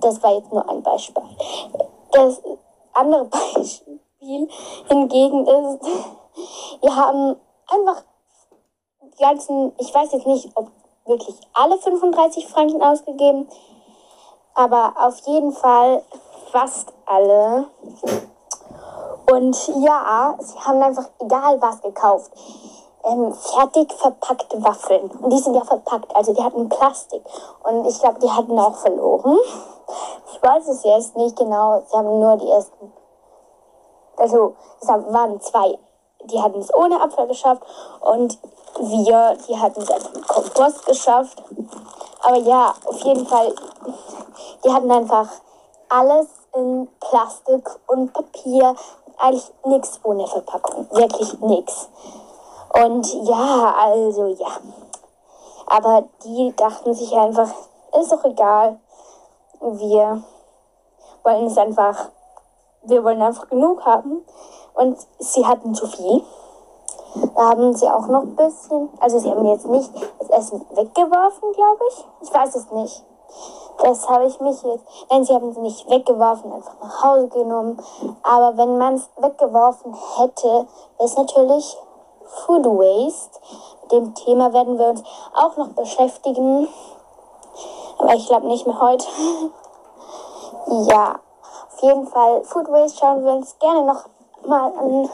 Das 0.01 0.23
war 0.23 0.35
jetzt 0.35 0.53
nur 0.53 0.69
ein 0.69 0.83
Beispiel. 0.83 1.23
Das 2.13 2.43
andere 2.93 3.25
Beispiel 3.55 4.49
hingegen 4.89 5.47
ist, 5.47 5.87
wir 6.81 6.97
haben 6.97 7.37
einfach 7.69 8.03
die 9.01 9.23
ganzen, 9.23 9.73
ich 9.79 9.95
weiß 9.95 10.13
jetzt 10.13 10.27
nicht, 10.27 10.51
ob 10.55 10.71
wirklich 11.07 11.37
alle 11.55 11.79
35 11.79 12.47
Franken 12.47 12.83
ausgegeben, 12.83 13.49
aber 14.55 14.95
auf 14.97 15.19
jeden 15.27 15.53
Fall 15.53 16.03
fast 16.53 16.93
alle. 17.07 17.67
Und 19.31 19.69
ja, 19.83 20.37
sie 20.41 20.59
haben 20.59 20.83
einfach 20.83 21.11
egal 21.21 21.61
was 21.61 21.81
gekauft 21.83 22.33
ähm, 23.09 23.33
fertig 23.33 23.93
verpackte 23.93 24.63
Waffeln. 24.63 25.11
Und 25.11 25.31
die 25.33 25.39
sind 25.39 25.55
ja 25.55 25.65
verpackt, 25.65 26.15
also 26.15 26.33
die 26.35 26.43
hatten 26.43 26.69
Plastik. 26.69 27.23
Und 27.65 27.87
ich 27.87 27.99
glaube, 28.01 28.19
die 28.21 28.31
hatten 28.31 28.59
auch 28.59 28.77
verloren. 28.77 29.39
Ich 30.33 30.43
weiß 30.43 30.69
es 30.69 30.85
jetzt 30.85 31.17
nicht 31.17 31.37
genau. 31.37 31.83
Sie 31.91 31.97
haben 31.97 32.21
nur 32.21 32.37
die 32.37 32.51
ersten. 32.51 32.93
Also, 34.17 34.55
es 34.81 34.89
waren 34.89 35.41
zwei. 35.41 35.79
Die 36.25 36.43
hatten 36.43 36.61
es 36.61 36.75
ohne 36.75 37.01
Abfall 37.01 37.27
geschafft. 37.27 37.63
Und 38.01 38.39
wir, 38.81 39.37
die 39.49 39.59
hatten 39.59 39.81
es 39.81 39.91
als 39.91 40.11
Kompost 40.27 40.87
geschafft. 40.87 41.43
Aber 42.23 42.37
ja, 42.39 42.75
auf 42.85 43.01
jeden 43.01 43.27
Fall, 43.27 43.55
die 44.65 44.73
hatten 44.73 44.91
einfach 44.91 45.29
alles 45.89 46.27
in 46.55 46.89
Plastik 47.01 47.69
und 47.87 48.13
Papier. 48.13 48.75
Eigentlich 49.17 49.51
nichts 49.65 49.99
ohne 50.05 50.27
Verpackung. 50.27 50.87
Wirklich 50.91 51.41
nichts. 51.41 51.89
Und 52.73 53.15
ja, 53.25 53.75
also 53.81 54.27
ja. 54.27 54.49
Aber 55.67 56.05
die 56.25 56.55
dachten 56.57 56.95
sich 56.95 57.15
einfach, 57.15 57.51
ist 58.01 58.13
doch 58.13 58.25
egal. 58.25 58.81
Wir 59.61 60.23
wollen 61.25 61.47
es 61.47 61.59
einfach, 61.59 62.11
wir 62.83 63.05
wollen 63.05 63.23
einfach 63.23 63.49
genug 63.49 63.85
haben. 63.85 64.25
Und 64.75 64.97
sie 65.19 65.45
hatten 65.45 65.75
zu 65.75 65.87
viel. 65.87 66.23
Da 67.35 67.51
haben 67.51 67.75
sie 67.75 67.89
auch 67.89 68.07
noch 68.07 68.23
ein 68.23 68.37
bisschen, 68.37 68.91
also 69.01 69.19
sie 69.19 69.31
haben 69.31 69.45
jetzt 69.47 69.67
nicht 69.67 69.91
das 70.19 70.31
Essen 70.31 70.65
weggeworfen, 70.71 71.53
glaube 71.53 71.85
ich. 71.89 72.07
Ich 72.23 72.33
weiß 72.33 72.55
es 72.55 72.71
nicht. 72.71 73.05
Das 73.79 74.09
habe 74.09 74.27
ich 74.27 74.41
mich 74.41 74.63
jetzt, 74.63 74.85
nein, 75.11 75.25
sie 75.25 75.35
haben 75.35 75.51
es 75.51 75.57
nicht 75.59 75.89
weggeworfen, 75.89 76.53
einfach 76.53 76.81
nach 76.81 77.03
Hause 77.03 77.29
genommen. 77.29 77.81
Aber 78.23 78.57
wenn 78.57 78.79
man 78.79 78.95
es 78.95 79.09
weggeworfen 79.17 79.95
hätte, 80.17 80.49
wäre 80.49 80.67
es 81.05 81.17
natürlich 81.17 81.77
Food 82.29 82.65
Waste. 82.65 83.41
Mit 83.83 83.93
dem 83.93 84.15
Thema 84.15 84.53
werden 84.53 84.79
wir 84.79 84.89
uns 84.89 85.03
auch 85.35 85.57
noch 85.57 85.69
beschäftigen. 85.69 86.69
Aber 87.99 88.15
ich 88.15 88.27
glaube 88.27 88.47
nicht 88.47 88.67
mehr 88.67 88.81
heute. 88.81 89.07
ja, 90.89 91.21
auf 91.73 91.83
jeden 91.83 92.07
Fall 92.07 92.45
Food 92.45 92.69
Waste 92.71 92.99
schauen 92.99 93.25
wir 93.25 93.33
uns 93.33 93.59
gerne 93.59 93.83
noch 93.83 94.05
mal 94.47 94.73
an. 94.77 95.09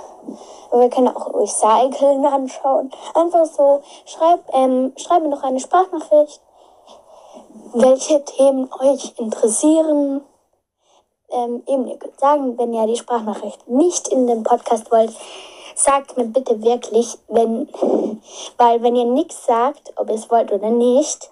Wir 0.72 0.90
können 0.90 1.08
auch 1.08 1.34
Recyceln 1.34 2.24
anschauen. 2.26 2.90
Einfach 3.14 3.46
so, 3.46 3.82
schreib, 4.06 4.40
ähm, 4.52 4.92
schreib 4.96 5.22
mir 5.22 5.28
noch 5.28 5.42
eine 5.42 5.60
Sprachnachricht, 5.60 6.40
welche 7.74 8.24
Themen 8.24 8.70
euch 8.80 9.14
interessieren. 9.18 10.24
Ähm, 11.30 11.62
eben, 11.66 11.86
ihr 11.86 11.98
könnt 11.98 12.18
sagen, 12.20 12.58
wenn 12.58 12.72
ihr 12.72 12.86
die 12.86 12.96
Sprachnachricht 12.96 13.68
nicht 13.68 14.08
in 14.08 14.26
dem 14.26 14.42
Podcast 14.42 14.90
wollt, 14.90 15.14
sagt 15.74 16.16
mir 16.16 16.26
bitte 16.26 16.62
wirklich, 16.62 17.18
wenn, 17.28 17.68
weil 18.56 18.82
wenn 18.82 18.96
ihr 18.96 19.04
nichts 19.04 19.44
sagt, 19.46 19.92
ob 19.96 20.08
ihr 20.08 20.14
es 20.14 20.30
wollt 20.30 20.52
oder 20.52 20.70
nicht, 20.70 21.30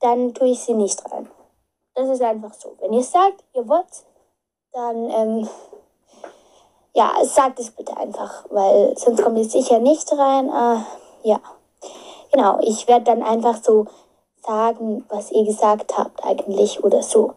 dann 0.00 0.34
tue 0.34 0.48
ich 0.48 0.60
sie 0.60 0.74
nicht 0.74 1.02
rein. 1.10 1.28
Das 1.94 2.08
ist 2.08 2.22
einfach 2.22 2.52
so. 2.54 2.74
Wenn 2.80 2.92
ihr 2.92 3.02
sagt, 3.02 3.44
ihr 3.54 3.66
wollt, 3.68 4.04
dann 4.72 5.10
ähm, 5.10 5.48
ja, 6.94 7.12
sagt 7.24 7.60
es 7.60 7.70
bitte 7.70 7.96
einfach, 7.96 8.44
weil 8.50 8.96
sonst 8.96 9.22
kommt 9.22 9.38
es 9.38 9.52
sicher 9.52 9.78
nicht 9.78 10.10
rein. 10.12 10.48
Äh, 10.48 11.28
ja, 11.28 11.40
genau. 12.32 12.58
Ich 12.60 12.86
werde 12.88 13.04
dann 13.04 13.22
einfach 13.22 13.62
so 13.62 13.86
sagen, 14.44 15.04
was 15.08 15.30
ihr 15.30 15.44
gesagt 15.44 15.96
habt 15.96 16.24
eigentlich 16.24 16.82
oder 16.82 17.02
so. 17.02 17.34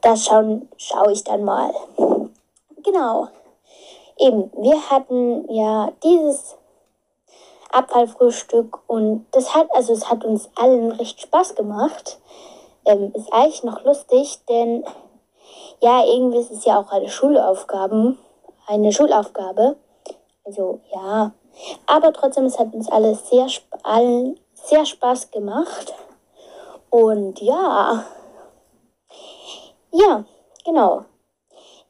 Das 0.00 0.24
schauen, 0.24 0.68
schaue 0.76 1.12
ich 1.12 1.24
dann 1.24 1.44
mal. 1.44 1.74
Genau. 2.82 3.28
Eben, 4.18 4.50
wir 4.56 4.90
hatten 4.90 5.50
ja 5.52 5.92
dieses 6.02 6.56
Abfallfrühstück 7.70 8.78
und 8.86 9.26
das 9.32 9.54
hat, 9.54 9.68
also 9.74 9.92
es 9.92 10.08
hat 10.10 10.24
uns 10.24 10.48
allen 10.54 10.92
recht 10.92 11.20
Spaß 11.20 11.54
gemacht. 11.54 12.18
Ähm, 12.84 13.12
ist 13.14 13.32
eigentlich 13.32 13.64
noch 13.64 13.84
lustig, 13.84 14.38
denn 14.48 14.84
ja, 15.80 16.04
irgendwie 16.04 16.38
ist 16.38 16.50
es 16.50 16.64
ja 16.64 16.80
auch 16.80 16.90
eine 16.90 17.08
Schulaufgabe, 17.08 18.16
eine 18.66 18.92
Schulaufgabe. 18.92 19.76
Also 20.44 20.80
ja, 20.94 21.32
aber 21.86 22.12
trotzdem, 22.12 22.44
es 22.44 22.58
hat 22.58 22.72
uns 22.72 22.90
alles 22.90 23.28
sehr, 23.28 23.48
allen 23.82 24.38
sehr 24.54 24.86
Spaß 24.86 25.30
gemacht. 25.30 25.94
Und 26.90 27.40
ja, 27.40 28.04
ja, 29.90 30.24
genau. 30.64 31.04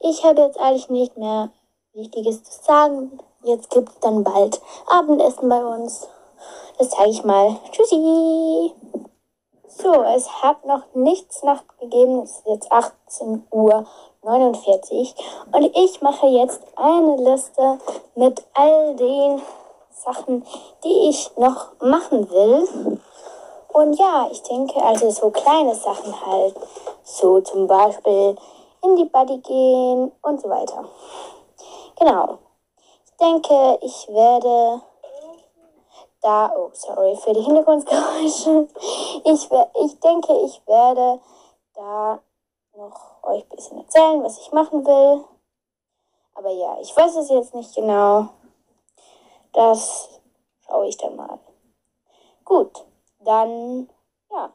Ich 0.00 0.24
habe 0.24 0.42
jetzt 0.42 0.58
eigentlich 0.58 0.88
nicht 0.88 1.16
mehr 1.16 1.50
Wichtiges 1.96 2.44
zu 2.44 2.62
sagen. 2.62 3.18
Jetzt 3.42 3.70
gibt 3.70 3.88
es 3.88 4.00
dann 4.00 4.22
bald 4.22 4.60
Abendessen 4.86 5.48
bei 5.48 5.64
uns. 5.64 6.06
Das 6.78 6.90
zeige 6.90 7.10
ich 7.10 7.24
mal. 7.24 7.56
Tschüssi! 7.72 8.74
So, 9.66 9.92
es 10.02 10.42
hat 10.42 10.64
noch 10.66 10.82
nichts 10.94 11.42
Nacht 11.42 11.64
gegeben. 11.80 12.22
Es 12.22 12.32
ist 12.32 12.46
jetzt 12.46 12.70
18 12.70 13.46
Uhr 13.50 13.86
49 14.22 15.14
und 15.52 15.76
ich 15.76 16.02
mache 16.02 16.26
jetzt 16.26 16.60
eine 16.76 17.16
Liste 17.16 17.78
mit 18.14 18.44
all 18.54 18.94
den 18.96 19.40
Sachen, 19.90 20.44
die 20.84 21.08
ich 21.08 21.30
noch 21.36 21.72
machen 21.80 22.30
will. 22.30 23.00
Und 23.72 23.98
ja, 23.98 24.28
ich 24.30 24.42
denke, 24.42 24.82
also 24.82 25.10
so 25.10 25.30
kleine 25.30 25.74
Sachen 25.74 26.14
halt, 26.26 26.56
so 27.04 27.40
zum 27.40 27.66
Beispiel 27.66 28.36
in 28.82 28.96
die 28.96 29.04
Buddy 29.04 29.38
gehen 29.38 30.12
und 30.22 30.40
so 30.40 30.48
weiter. 30.48 30.84
Genau. 31.96 32.38
Ich 33.04 33.16
denke, 33.16 33.78
ich 33.82 34.08
werde 34.08 34.82
da, 36.20 36.52
oh 36.56 36.70
sorry 36.72 37.16
für 37.16 37.32
die 37.32 37.42
Hintergrundgeräusche. 37.42 38.68
Ich, 39.24 39.50
ich 39.84 40.00
denke, 40.00 40.32
ich 40.44 40.66
werde 40.66 41.20
da 41.74 42.20
noch 42.76 43.22
euch 43.22 43.42
ein 43.42 43.56
bisschen 43.56 43.78
erzählen, 43.78 44.22
was 44.22 44.38
ich 44.38 44.52
machen 44.52 44.84
will. 44.84 45.24
Aber 46.34 46.50
ja, 46.50 46.76
ich 46.80 46.94
weiß 46.94 47.16
es 47.16 47.30
jetzt 47.30 47.54
nicht 47.54 47.74
genau. 47.74 48.28
Das 49.52 50.20
schaue 50.66 50.86
ich 50.86 50.96
dann 50.98 51.16
mal. 51.16 51.38
Gut, 52.44 52.84
dann 53.20 53.88
ja. 54.30 54.52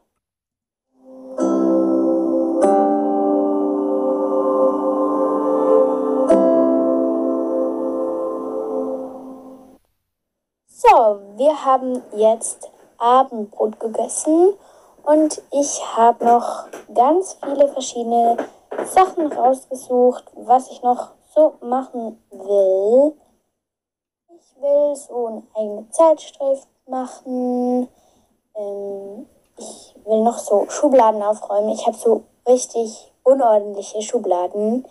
So, 10.92 11.20
wir 11.38 11.64
haben 11.64 12.02
jetzt 12.14 12.70
Abendbrot 12.98 13.80
gegessen 13.80 14.52
und 15.04 15.42
ich 15.50 15.80
habe 15.96 16.22
noch 16.22 16.66
ganz 16.92 17.38
viele 17.42 17.66
verschiedene 17.68 18.36
Sachen 18.84 19.32
rausgesucht, 19.32 20.24
was 20.34 20.70
ich 20.70 20.82
noch 20.82 21.12
so 21.34 21.54
machen 21.62 22.22
will. 22.30 23.14
Ich 24.36 24.60
will 24.60 24.94
so 24.94 25.26
eine 25.28 25.42
eigene 25.54 25.88
Zeitschrift 25.88 26.68
machen. 26.86 27.88
Ähm, 28.54 29.26
ich 29.56 29.96
will 30.04 30.22
noch 30.22 30.36
so 30.36 30.66
Schubladen 30.68 31.22
aufräumen. 31.22 31.70
Ich 31.70 31.86
habe 31.86 31.96
so 31.96 32.24
richtig 32.46 33.14
unordentliche 33.22 34.02
Schubladen. 34.02 34.86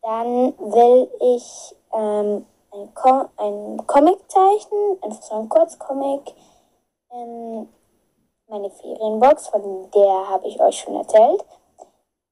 Dann 0.00 0.54
will 0.58 1.10
ich 1.20 1.76
ähm, 1.92 2.46
ein, 2.74 2.94
Com 2.94 3.28
ein 3.36 3.86
Comic 3.86 4.18
zeichnen, 4.30 4.98
einfach 5.02 5.22
so 5.22 5.34
ein 5.34 5.48
Kurzcomic. 5.48 6.34
Ähm, 7.10 7.68
meine 8.48 8.70
Ferienbox, 8.70 9.48
von 9.48 9.90
der 9.92 10.28
habe 10.28 10.46
ich 10.48 10.60
euch 10.60 10.78
schon 10.78 10.96
erzählt. 10.96 11.44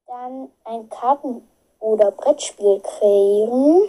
Dann 0.07 0.51
ein 0.65 0.89
Karten- 0.91 1.49
oder 1.81 2.11
Brettspiel 2.11 2.81
kreieren. 2.81 3.89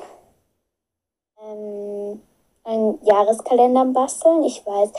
Ähm, 1.41 2.21
ein 2.63 2.99
Jahreskalender 3.03 3.85
basteln. 3.85 4.43
Ich 4.43 4.65
weiß, 4.65 4.91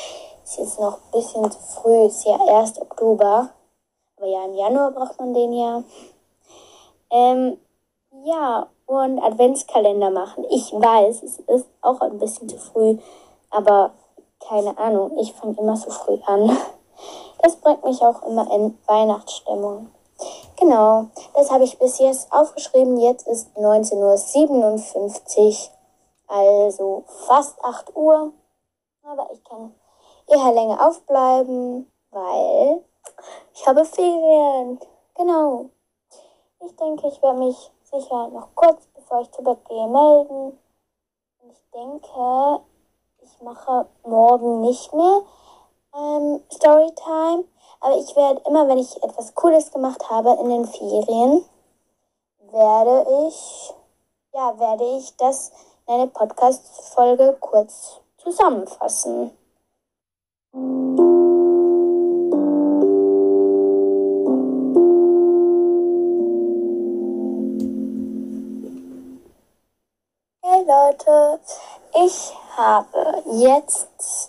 ist 0.45 0.59
jetzt 0.59 0.79
noch 0.79 0.99
ein 0.99 1.11
bisschen 1.13 1.51
zu 1.51 1.59
früh, 1.59 2.07
ist 2.07 2.25
ja 2.25 2.39
erst 2.47 2.81
Oktober. 2.81 3.51
Aber 4.17 4.27
ja, 4.27 4.45
im 4.45 4.55
Januar 4.55 4.91
braucht 4.91 5.19
man 5.19 5.33
den 5.33 5.53
ja. 5.53 5.83
Ähm, 7.11 7.59
ja, 8.25 8.69
und 8.87 9.19
Adventskalender 9.21 10.11
machen. 10.11 10.45
Ich 10.51 10.73
weiß, 10.73 11.23
es 11.23 11.39
ist 11.39 11.67
auch 11.81 12.01
ein 12.01 12.19
bisschen 12.19 12.49
zu 12.49 12.59
früh, 12.59 12.99
aber 13.51 13.93
keine 14.41 14.77
Ahnung, 14.79 15.17
ich 15.19 15.33
fange 15.33 15.57
immer 15.59 15.77
so 15.77 15.91
früh 15.91 16.19
an. 16.27 16.57
Das 17.43 17.57
bringt 17.57 17.85
mich 17.85 18.01
auch 18.01 18.23
immer 18.23 18.51
in 18.55 18.79
Weihnachtsstimmung. 18.87 19.91
Genau, 20.57 21.09
das 21.35 21.51
habe 21.51 21.65
ich 21.65 21.79
bis 21.79 21.99
jetzt 21.99 22.33
aufgeschrieben. 22.33 22.99
Jetzt 22.99 23.27
ist 23.27 23.55
19.57 23.57 25.39
Uhr, 25.39 25.55
also 26.29 27.05
fast 27.27 27.63
8 27.63 27.95
Uhr. 27.97 28.33
Aber 29.03 29.29
ich 29.33 29.45
kann 29.45 29.75
eher 30.27 30.53
länger 30.53 30.87
aufbleiben, 30.87 31.91
weil 32.11 32.83
ich 33.53 33.67
habe 33.67 33.85
Ferien. 33.85 34.79
Genau. 35.15 35.67
Ich 36.65 36.75
denke, 36.77 37.09
ich 37.09 37.21
werde 37.21 37.41
mich 37.41 37.71
sicher 37.95 38.29
noch 38.29 38.49
kurz, 38.55 38.87
bevor 38.95 39.21
ich 39.21 39.31
zu 39.31 39.43
Bett 39.43 39.65
gehe, 39.69 39.87
melden. 39.87 40.59
Und 41.41 41.51
ich 41.51 41.71
denke, 41.73 42.61
ich 43.23 43.43
mache 43.43 43.87
morgen 44.05 44.61
nicht 44.63 44.93
mehr 44.93 45.23
ähm, 45.95 46.43
Storytime. 46.53 47.45
Aber 47.81 47.97
ich 47.99 48.17
werde 48.17 48.41
immer, 48.47 48.67
wenn 48.69 48.79
ich 48.79 49.03
etwas 49.03 49.35
Cooles 49.35 49.71
gemacht 49.71 50.09
habe 50.09 50.39
in 50.41 50.49
den 50.49 50.65
Ferien, 50.65 51.45
werde 52.51 53.29
ich, 53.29 53.75
ja, 54.33 54.59
werde 54.59 54.85
ich 54.97 55.15
das 55.17 55.53
in 55.87 55.95
eine 55.95 56.07
Podcast-Folge 56.07 57.37
kurz 57.41 58.01
zusammenfassen. 58.17 59.37
Hey 60.53 60.94
Leute, 70.67 71.41
ich 72.07 72.33
habe 72.57 73.23
jetzt, 73.27 73.89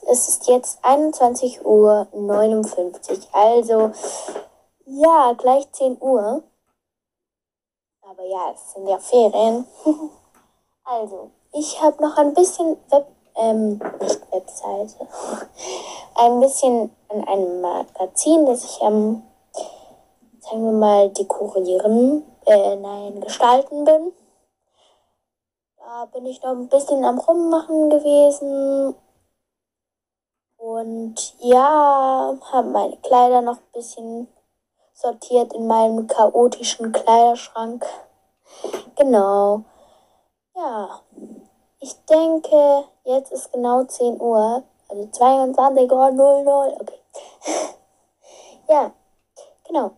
es 0.09 0.27
ist 0.27 0.47
jetzt 0.49 0.83
21.59 0.83 1.63
Uhr, 1.63 2.07
also 3.31 3.91
ja, 4.85 5.33
gleich 5.37 5.71
10 5.71 5.97
Uhr. 6.01 6.43
Aber 8.01 8.23
ja, 8.25 8.51
es 8.53 8.73
sind 8.73 8.87
ja 8.87 8.97
Ferien. 8.97 9.65
also, 10.83 11.31
ich 11.53 11.81
habe 11.81 12.03
noch 12.03 12.17
ein 12.17 12.33
bisschen 12.33 12.77
Web, 12.89 13.07
ähm, 13.37 13.79
nicht 14.01 14.31
Webseite, 14.33 15.07
ein 16.15 16.39
bisschen 16.41 16.93
an 17.07 17.25
einem 17.29 17.61
Magazin, 17.61 18.45
das 18.45 18.65
ich 18.65 18.81
am, 18.81 18.93
ähm, 18.93 19.23
sagen 20.41 20.65
wir 20.65 20.73
mal, 20.73 21.09
dekorieren, 21.11 22.23
äh, 22.45 22.75
nein, 22.75 23.21
gestalten 23.21 23.85
bin. 23.85 24.11
Da 25.87 26.05
bin 26.05 26.25
ich 26.25 26.41
noch 26.41 26.53
ein 26.53 26.67
bisschen 26.67 27.05
am 27.05 27.19
Rummachen 27.19 27.91
gewesen. 27.91 28.95
Und 30.57 31.35
ja, 31.37 32.35
habe 32.51 32.69
meine 32.69 32.97
Kleider 32.97 33.43
noch 33.43 33.57
ein 33.57 33.71
bisschen 33.71 34.27
sortiert 34.95 35.53
in 35.53 35.67
meinem 35.67 36.07
chaotischen 36.07 36.91
Kleiderschrank. 36.91 37.85
Genau. 38.95 39.61
Ja, 40.55 41.01
ich 41.79 41.93
denke, 42.05 42.85
jetzt 43.03 43.31
ist 43.31 43.53
genau 43.53 43.83
10 43.83 44.19
Uhr, 44.19 44.63
also 44.89 45.03
22.00 45.03 46.47
Uhr. 46.47 46.81
Okay. 46.81 46.99
ja, 48.69 48.91
genau. 49.67 49.91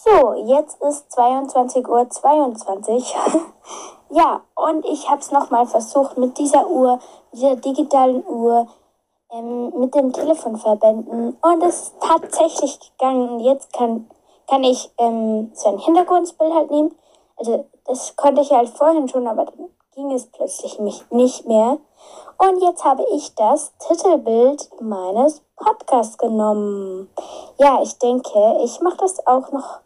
So, 0.00 0.32
jetzt 0.34 0.80
ist 0.80 1.10
22.22 1.18 1.88
Uhr. 1.88 2.08
22. 2.08 3.16
ja, 4.10 4.42
und 4.54 4.84
ich 4.84 5.10
habe 5.10 5.20
es 5.20 5.32
nochmal 5.32 5.66
versucht 5.66 6.16
mit 6.16 6.38
dieser 6.38 6.68
Uhr, 6.68 7.00
dieser 7.32 7.56
digitalen 7.56 8.24
Uhr, 8.24 8.68
ähm, 9.32 9.72
mit 9.76 9.96
dem 9.96 10.12
Telefon 10.12 10.56
verbinden. 10.56 11.36
Und 11.42 11.62
es 11.64 11.80
ist 11.80 11.94
tatsächlich 12.00 12.78
gegangen. 12.78 13.40
Jetzt 13.40 13.72
kann, 13.72 14.08
kann 14.46 14.62
ich 14.62 14.88
ähm, 14.98 15.50
so 15.54 15.70
ein 15.70 15.78
Hintergrundbild 15.78 16.54
halt 16.54 16.70
nehmen. 16.70 16.94
Also 17.36 17.64
das 17.84 18.14
konnte 18.14 18.42
ich 18.42 18.52
halt 18.52 18.68
vorhin 18.68 19.08
schon, 19.08 19.26
aber 19.26 19.46
dann 19.46 19.68
ging 19.96 20.12
es 20.12 20.26
plötzlich 20.26 20.78
nicht 20.78 21.46
mehr. 21.48 21.78
Und 22.38 22.62
jetzt 22.62 22.84
habe 22.84 23.04
ich 23.16 23.34
das 23.34 23.72
Titelbild 23.78 24.70
meines 24.80 25.42
Podcasts 25.56 26.18
genommen. 26.18 27.10
Ja, 27.58 27.82
ich 27.82 27.98
denke, 27.98 28.60
ich 28.62 28.80
mache 28.80 28.98
das 28.98 29.26
auch 29.26 29.50
noch 29.50 29.80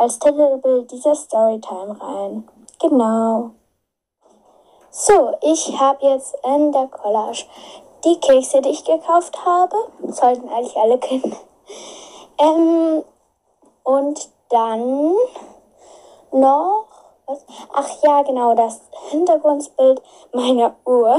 als 0.00 0.18
Titelbild 0.18 0.90
dieser 0.90 1.14
Storytime 1.14 2.00
rein. 2.00 2.48
Genau. 2.80 3.50
So, 4.90 5.36
ich 5.42 5.78
habe 5.78 6.06
jetzt 6.06 6.34
in 6.42 6.72
der 6.72 6.86
Collage 6.88 7.44
die 8.04 8.18
Kekse, 8.18 8.62
die 8.62 8.70
ich 8.70 8.84
gekauft 8.84 9.44
habe. 9.44 9.76
Sollten 10.08 10.48
eigentlich 10.48 10.76
alle 10.76 10.98
kennen. 10.98 11.36
Ähm, 12.42 13.04
und 13.84 14.30
dann 14.48 15.14
noch, 16.32 16.86
was? 17.26 17.44
Ach 17.70 17.88
ja, 18.02 18.22
genau, 18.22 18.54
das 18.54 18.80
Hintergrundbild 19.10 20.00
meiner 20.32 20.74
Uhr. 20.86 21.18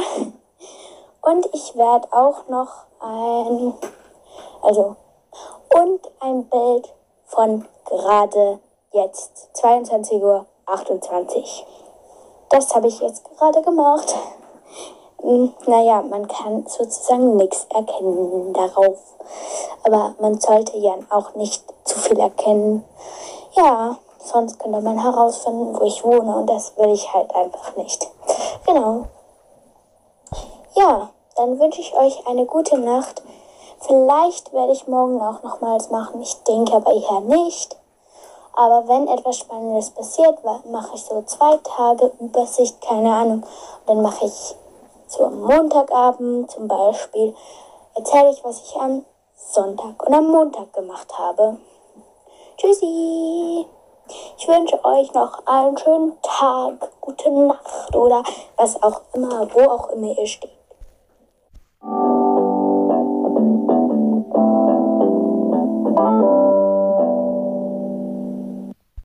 Und 1.21 1.47
ich 1.53 1.75
werde 1.75 2.07
auch 2.11 2.47
noch 2.47 2.71
ein, 2.99 3.75
also, 4.63 4.95
und 5.69 6.11
ein 6.21 6.49
Bild 6.49 6.91
von 7.25 7.67
gerade 7.85 8.59
jetzt 8.91 9.49
22.28 9.55 10.21
Uhr. 10.21 10.45
Das 12.49 12.75
habe 12.75 12.87
ich 12.87 12.99
jetzt 12.99 13.23
gerade 13.37 13.61
gemacht. 13.61 14.15
Hm, 15.21 15.53
naja, 15.67 16.01
man 16.01 16.27
kann 16.27 16.65
sozusagen 16.67 17.37
nichts 17.37 17.65
erkennen 17.73 18.53
darauf. 18.53 18.99
Aber 19.83 20.15
man 20.19 20.39
sollte 20.39 20.77
ja 20.77 20.95
auch 21.09 21.35
nicht 21.35 21.63
zu 21.83 21.97
viel 21.99 22.19
erkennen. 22.19 22.83
Ja, 23.53 23.97
sonst 24.17 24.59
könnte 24.59 24.81
man 24.81 24.99
herausfinden, 25.01 25.79
wo 25.79 25.85
ich 25.85 26.03
wohne 26.03 26.35
und 26.35 26.47
das 26.47 26.75
will 26.77 26.91
ich 26.91 27.13
halt 27.13 27.33
einfach 27.33 27.75
nicht. 27.75 28.09
Genau. 28.65 29.05
Ja, 30.75 31.09
dann 31.35 31.59
wünsche 31.59 31.81
ich 31.81 31.93
euch 31.95 32.27
eine 32.27 32.45
gute 32.45 32.77
Nacht. 32.77 33.21
Vielleicht 33.79 34.53
werde 34.53 34.73
ich 34.73 34.87
morgen 34.87 35.21
auch 35.21 35.43
nochmals 35.43 35.89
machen. 35.89 36.21
Ich 36.21 36.43
denke 36.43 36.73
aber 36.73 36.91
eher 36.93 37.21
nicht. 37.21 37.80
Aber 38.53 38.87
wenn 38.87 39.07
etwas 39.07 39.37
Spannendes 39.37 39.91
passiert, 39.91 40.39
mache 40.43 40.95
ich 40.95 41.03
so 41.03 41.21
zwei 41.23 41.57
Tage 41.57 42.11
Übersicht, 42.19 42.81
keine 42.81 43.13
Ahnung. 43.13 43.43
Und 43.43 43.87
dann 43.87 44.01
mache 44.01 44.25
ich 44.25 44.55
so 45.07 45.25
am 45.25 45.41
Montagabend 45.41 46.51
zum 46.51 46.67
Beispiel, 46.67 47.35
erzähle 47.95 48.31
ich, 48.31 48.43
was 48.43 48.61
ich 48.61 48.75
am 48.75 49.05
Sonntag 49.35 50.05
und 50.05 50.13
am 50.13 50.27
Montag 50.27 50.73
gemacht 50.73 51.17
habe. 51.17 51.57
Tschüssi! 52.57 53.65
Ich 54.37 54.47
wünsche 54.47 54.83
euch 54.83 55.13
noch 55.13 55.45
einen 55.45 55.77
schönen 55.77 56.21
Tag, 56.21 56.91
gute 56.99 57.31
Nacht 57.31 57.95
oder 57.95 58.23
was 58.57 58.81
auch 58.83 59.01
immer, 59.13 59.47
wo 59.53 59.61
auch 59.69 59.89
immer 59.89 60.17
ihr 60.17 60.27
steht. 60.27 60.51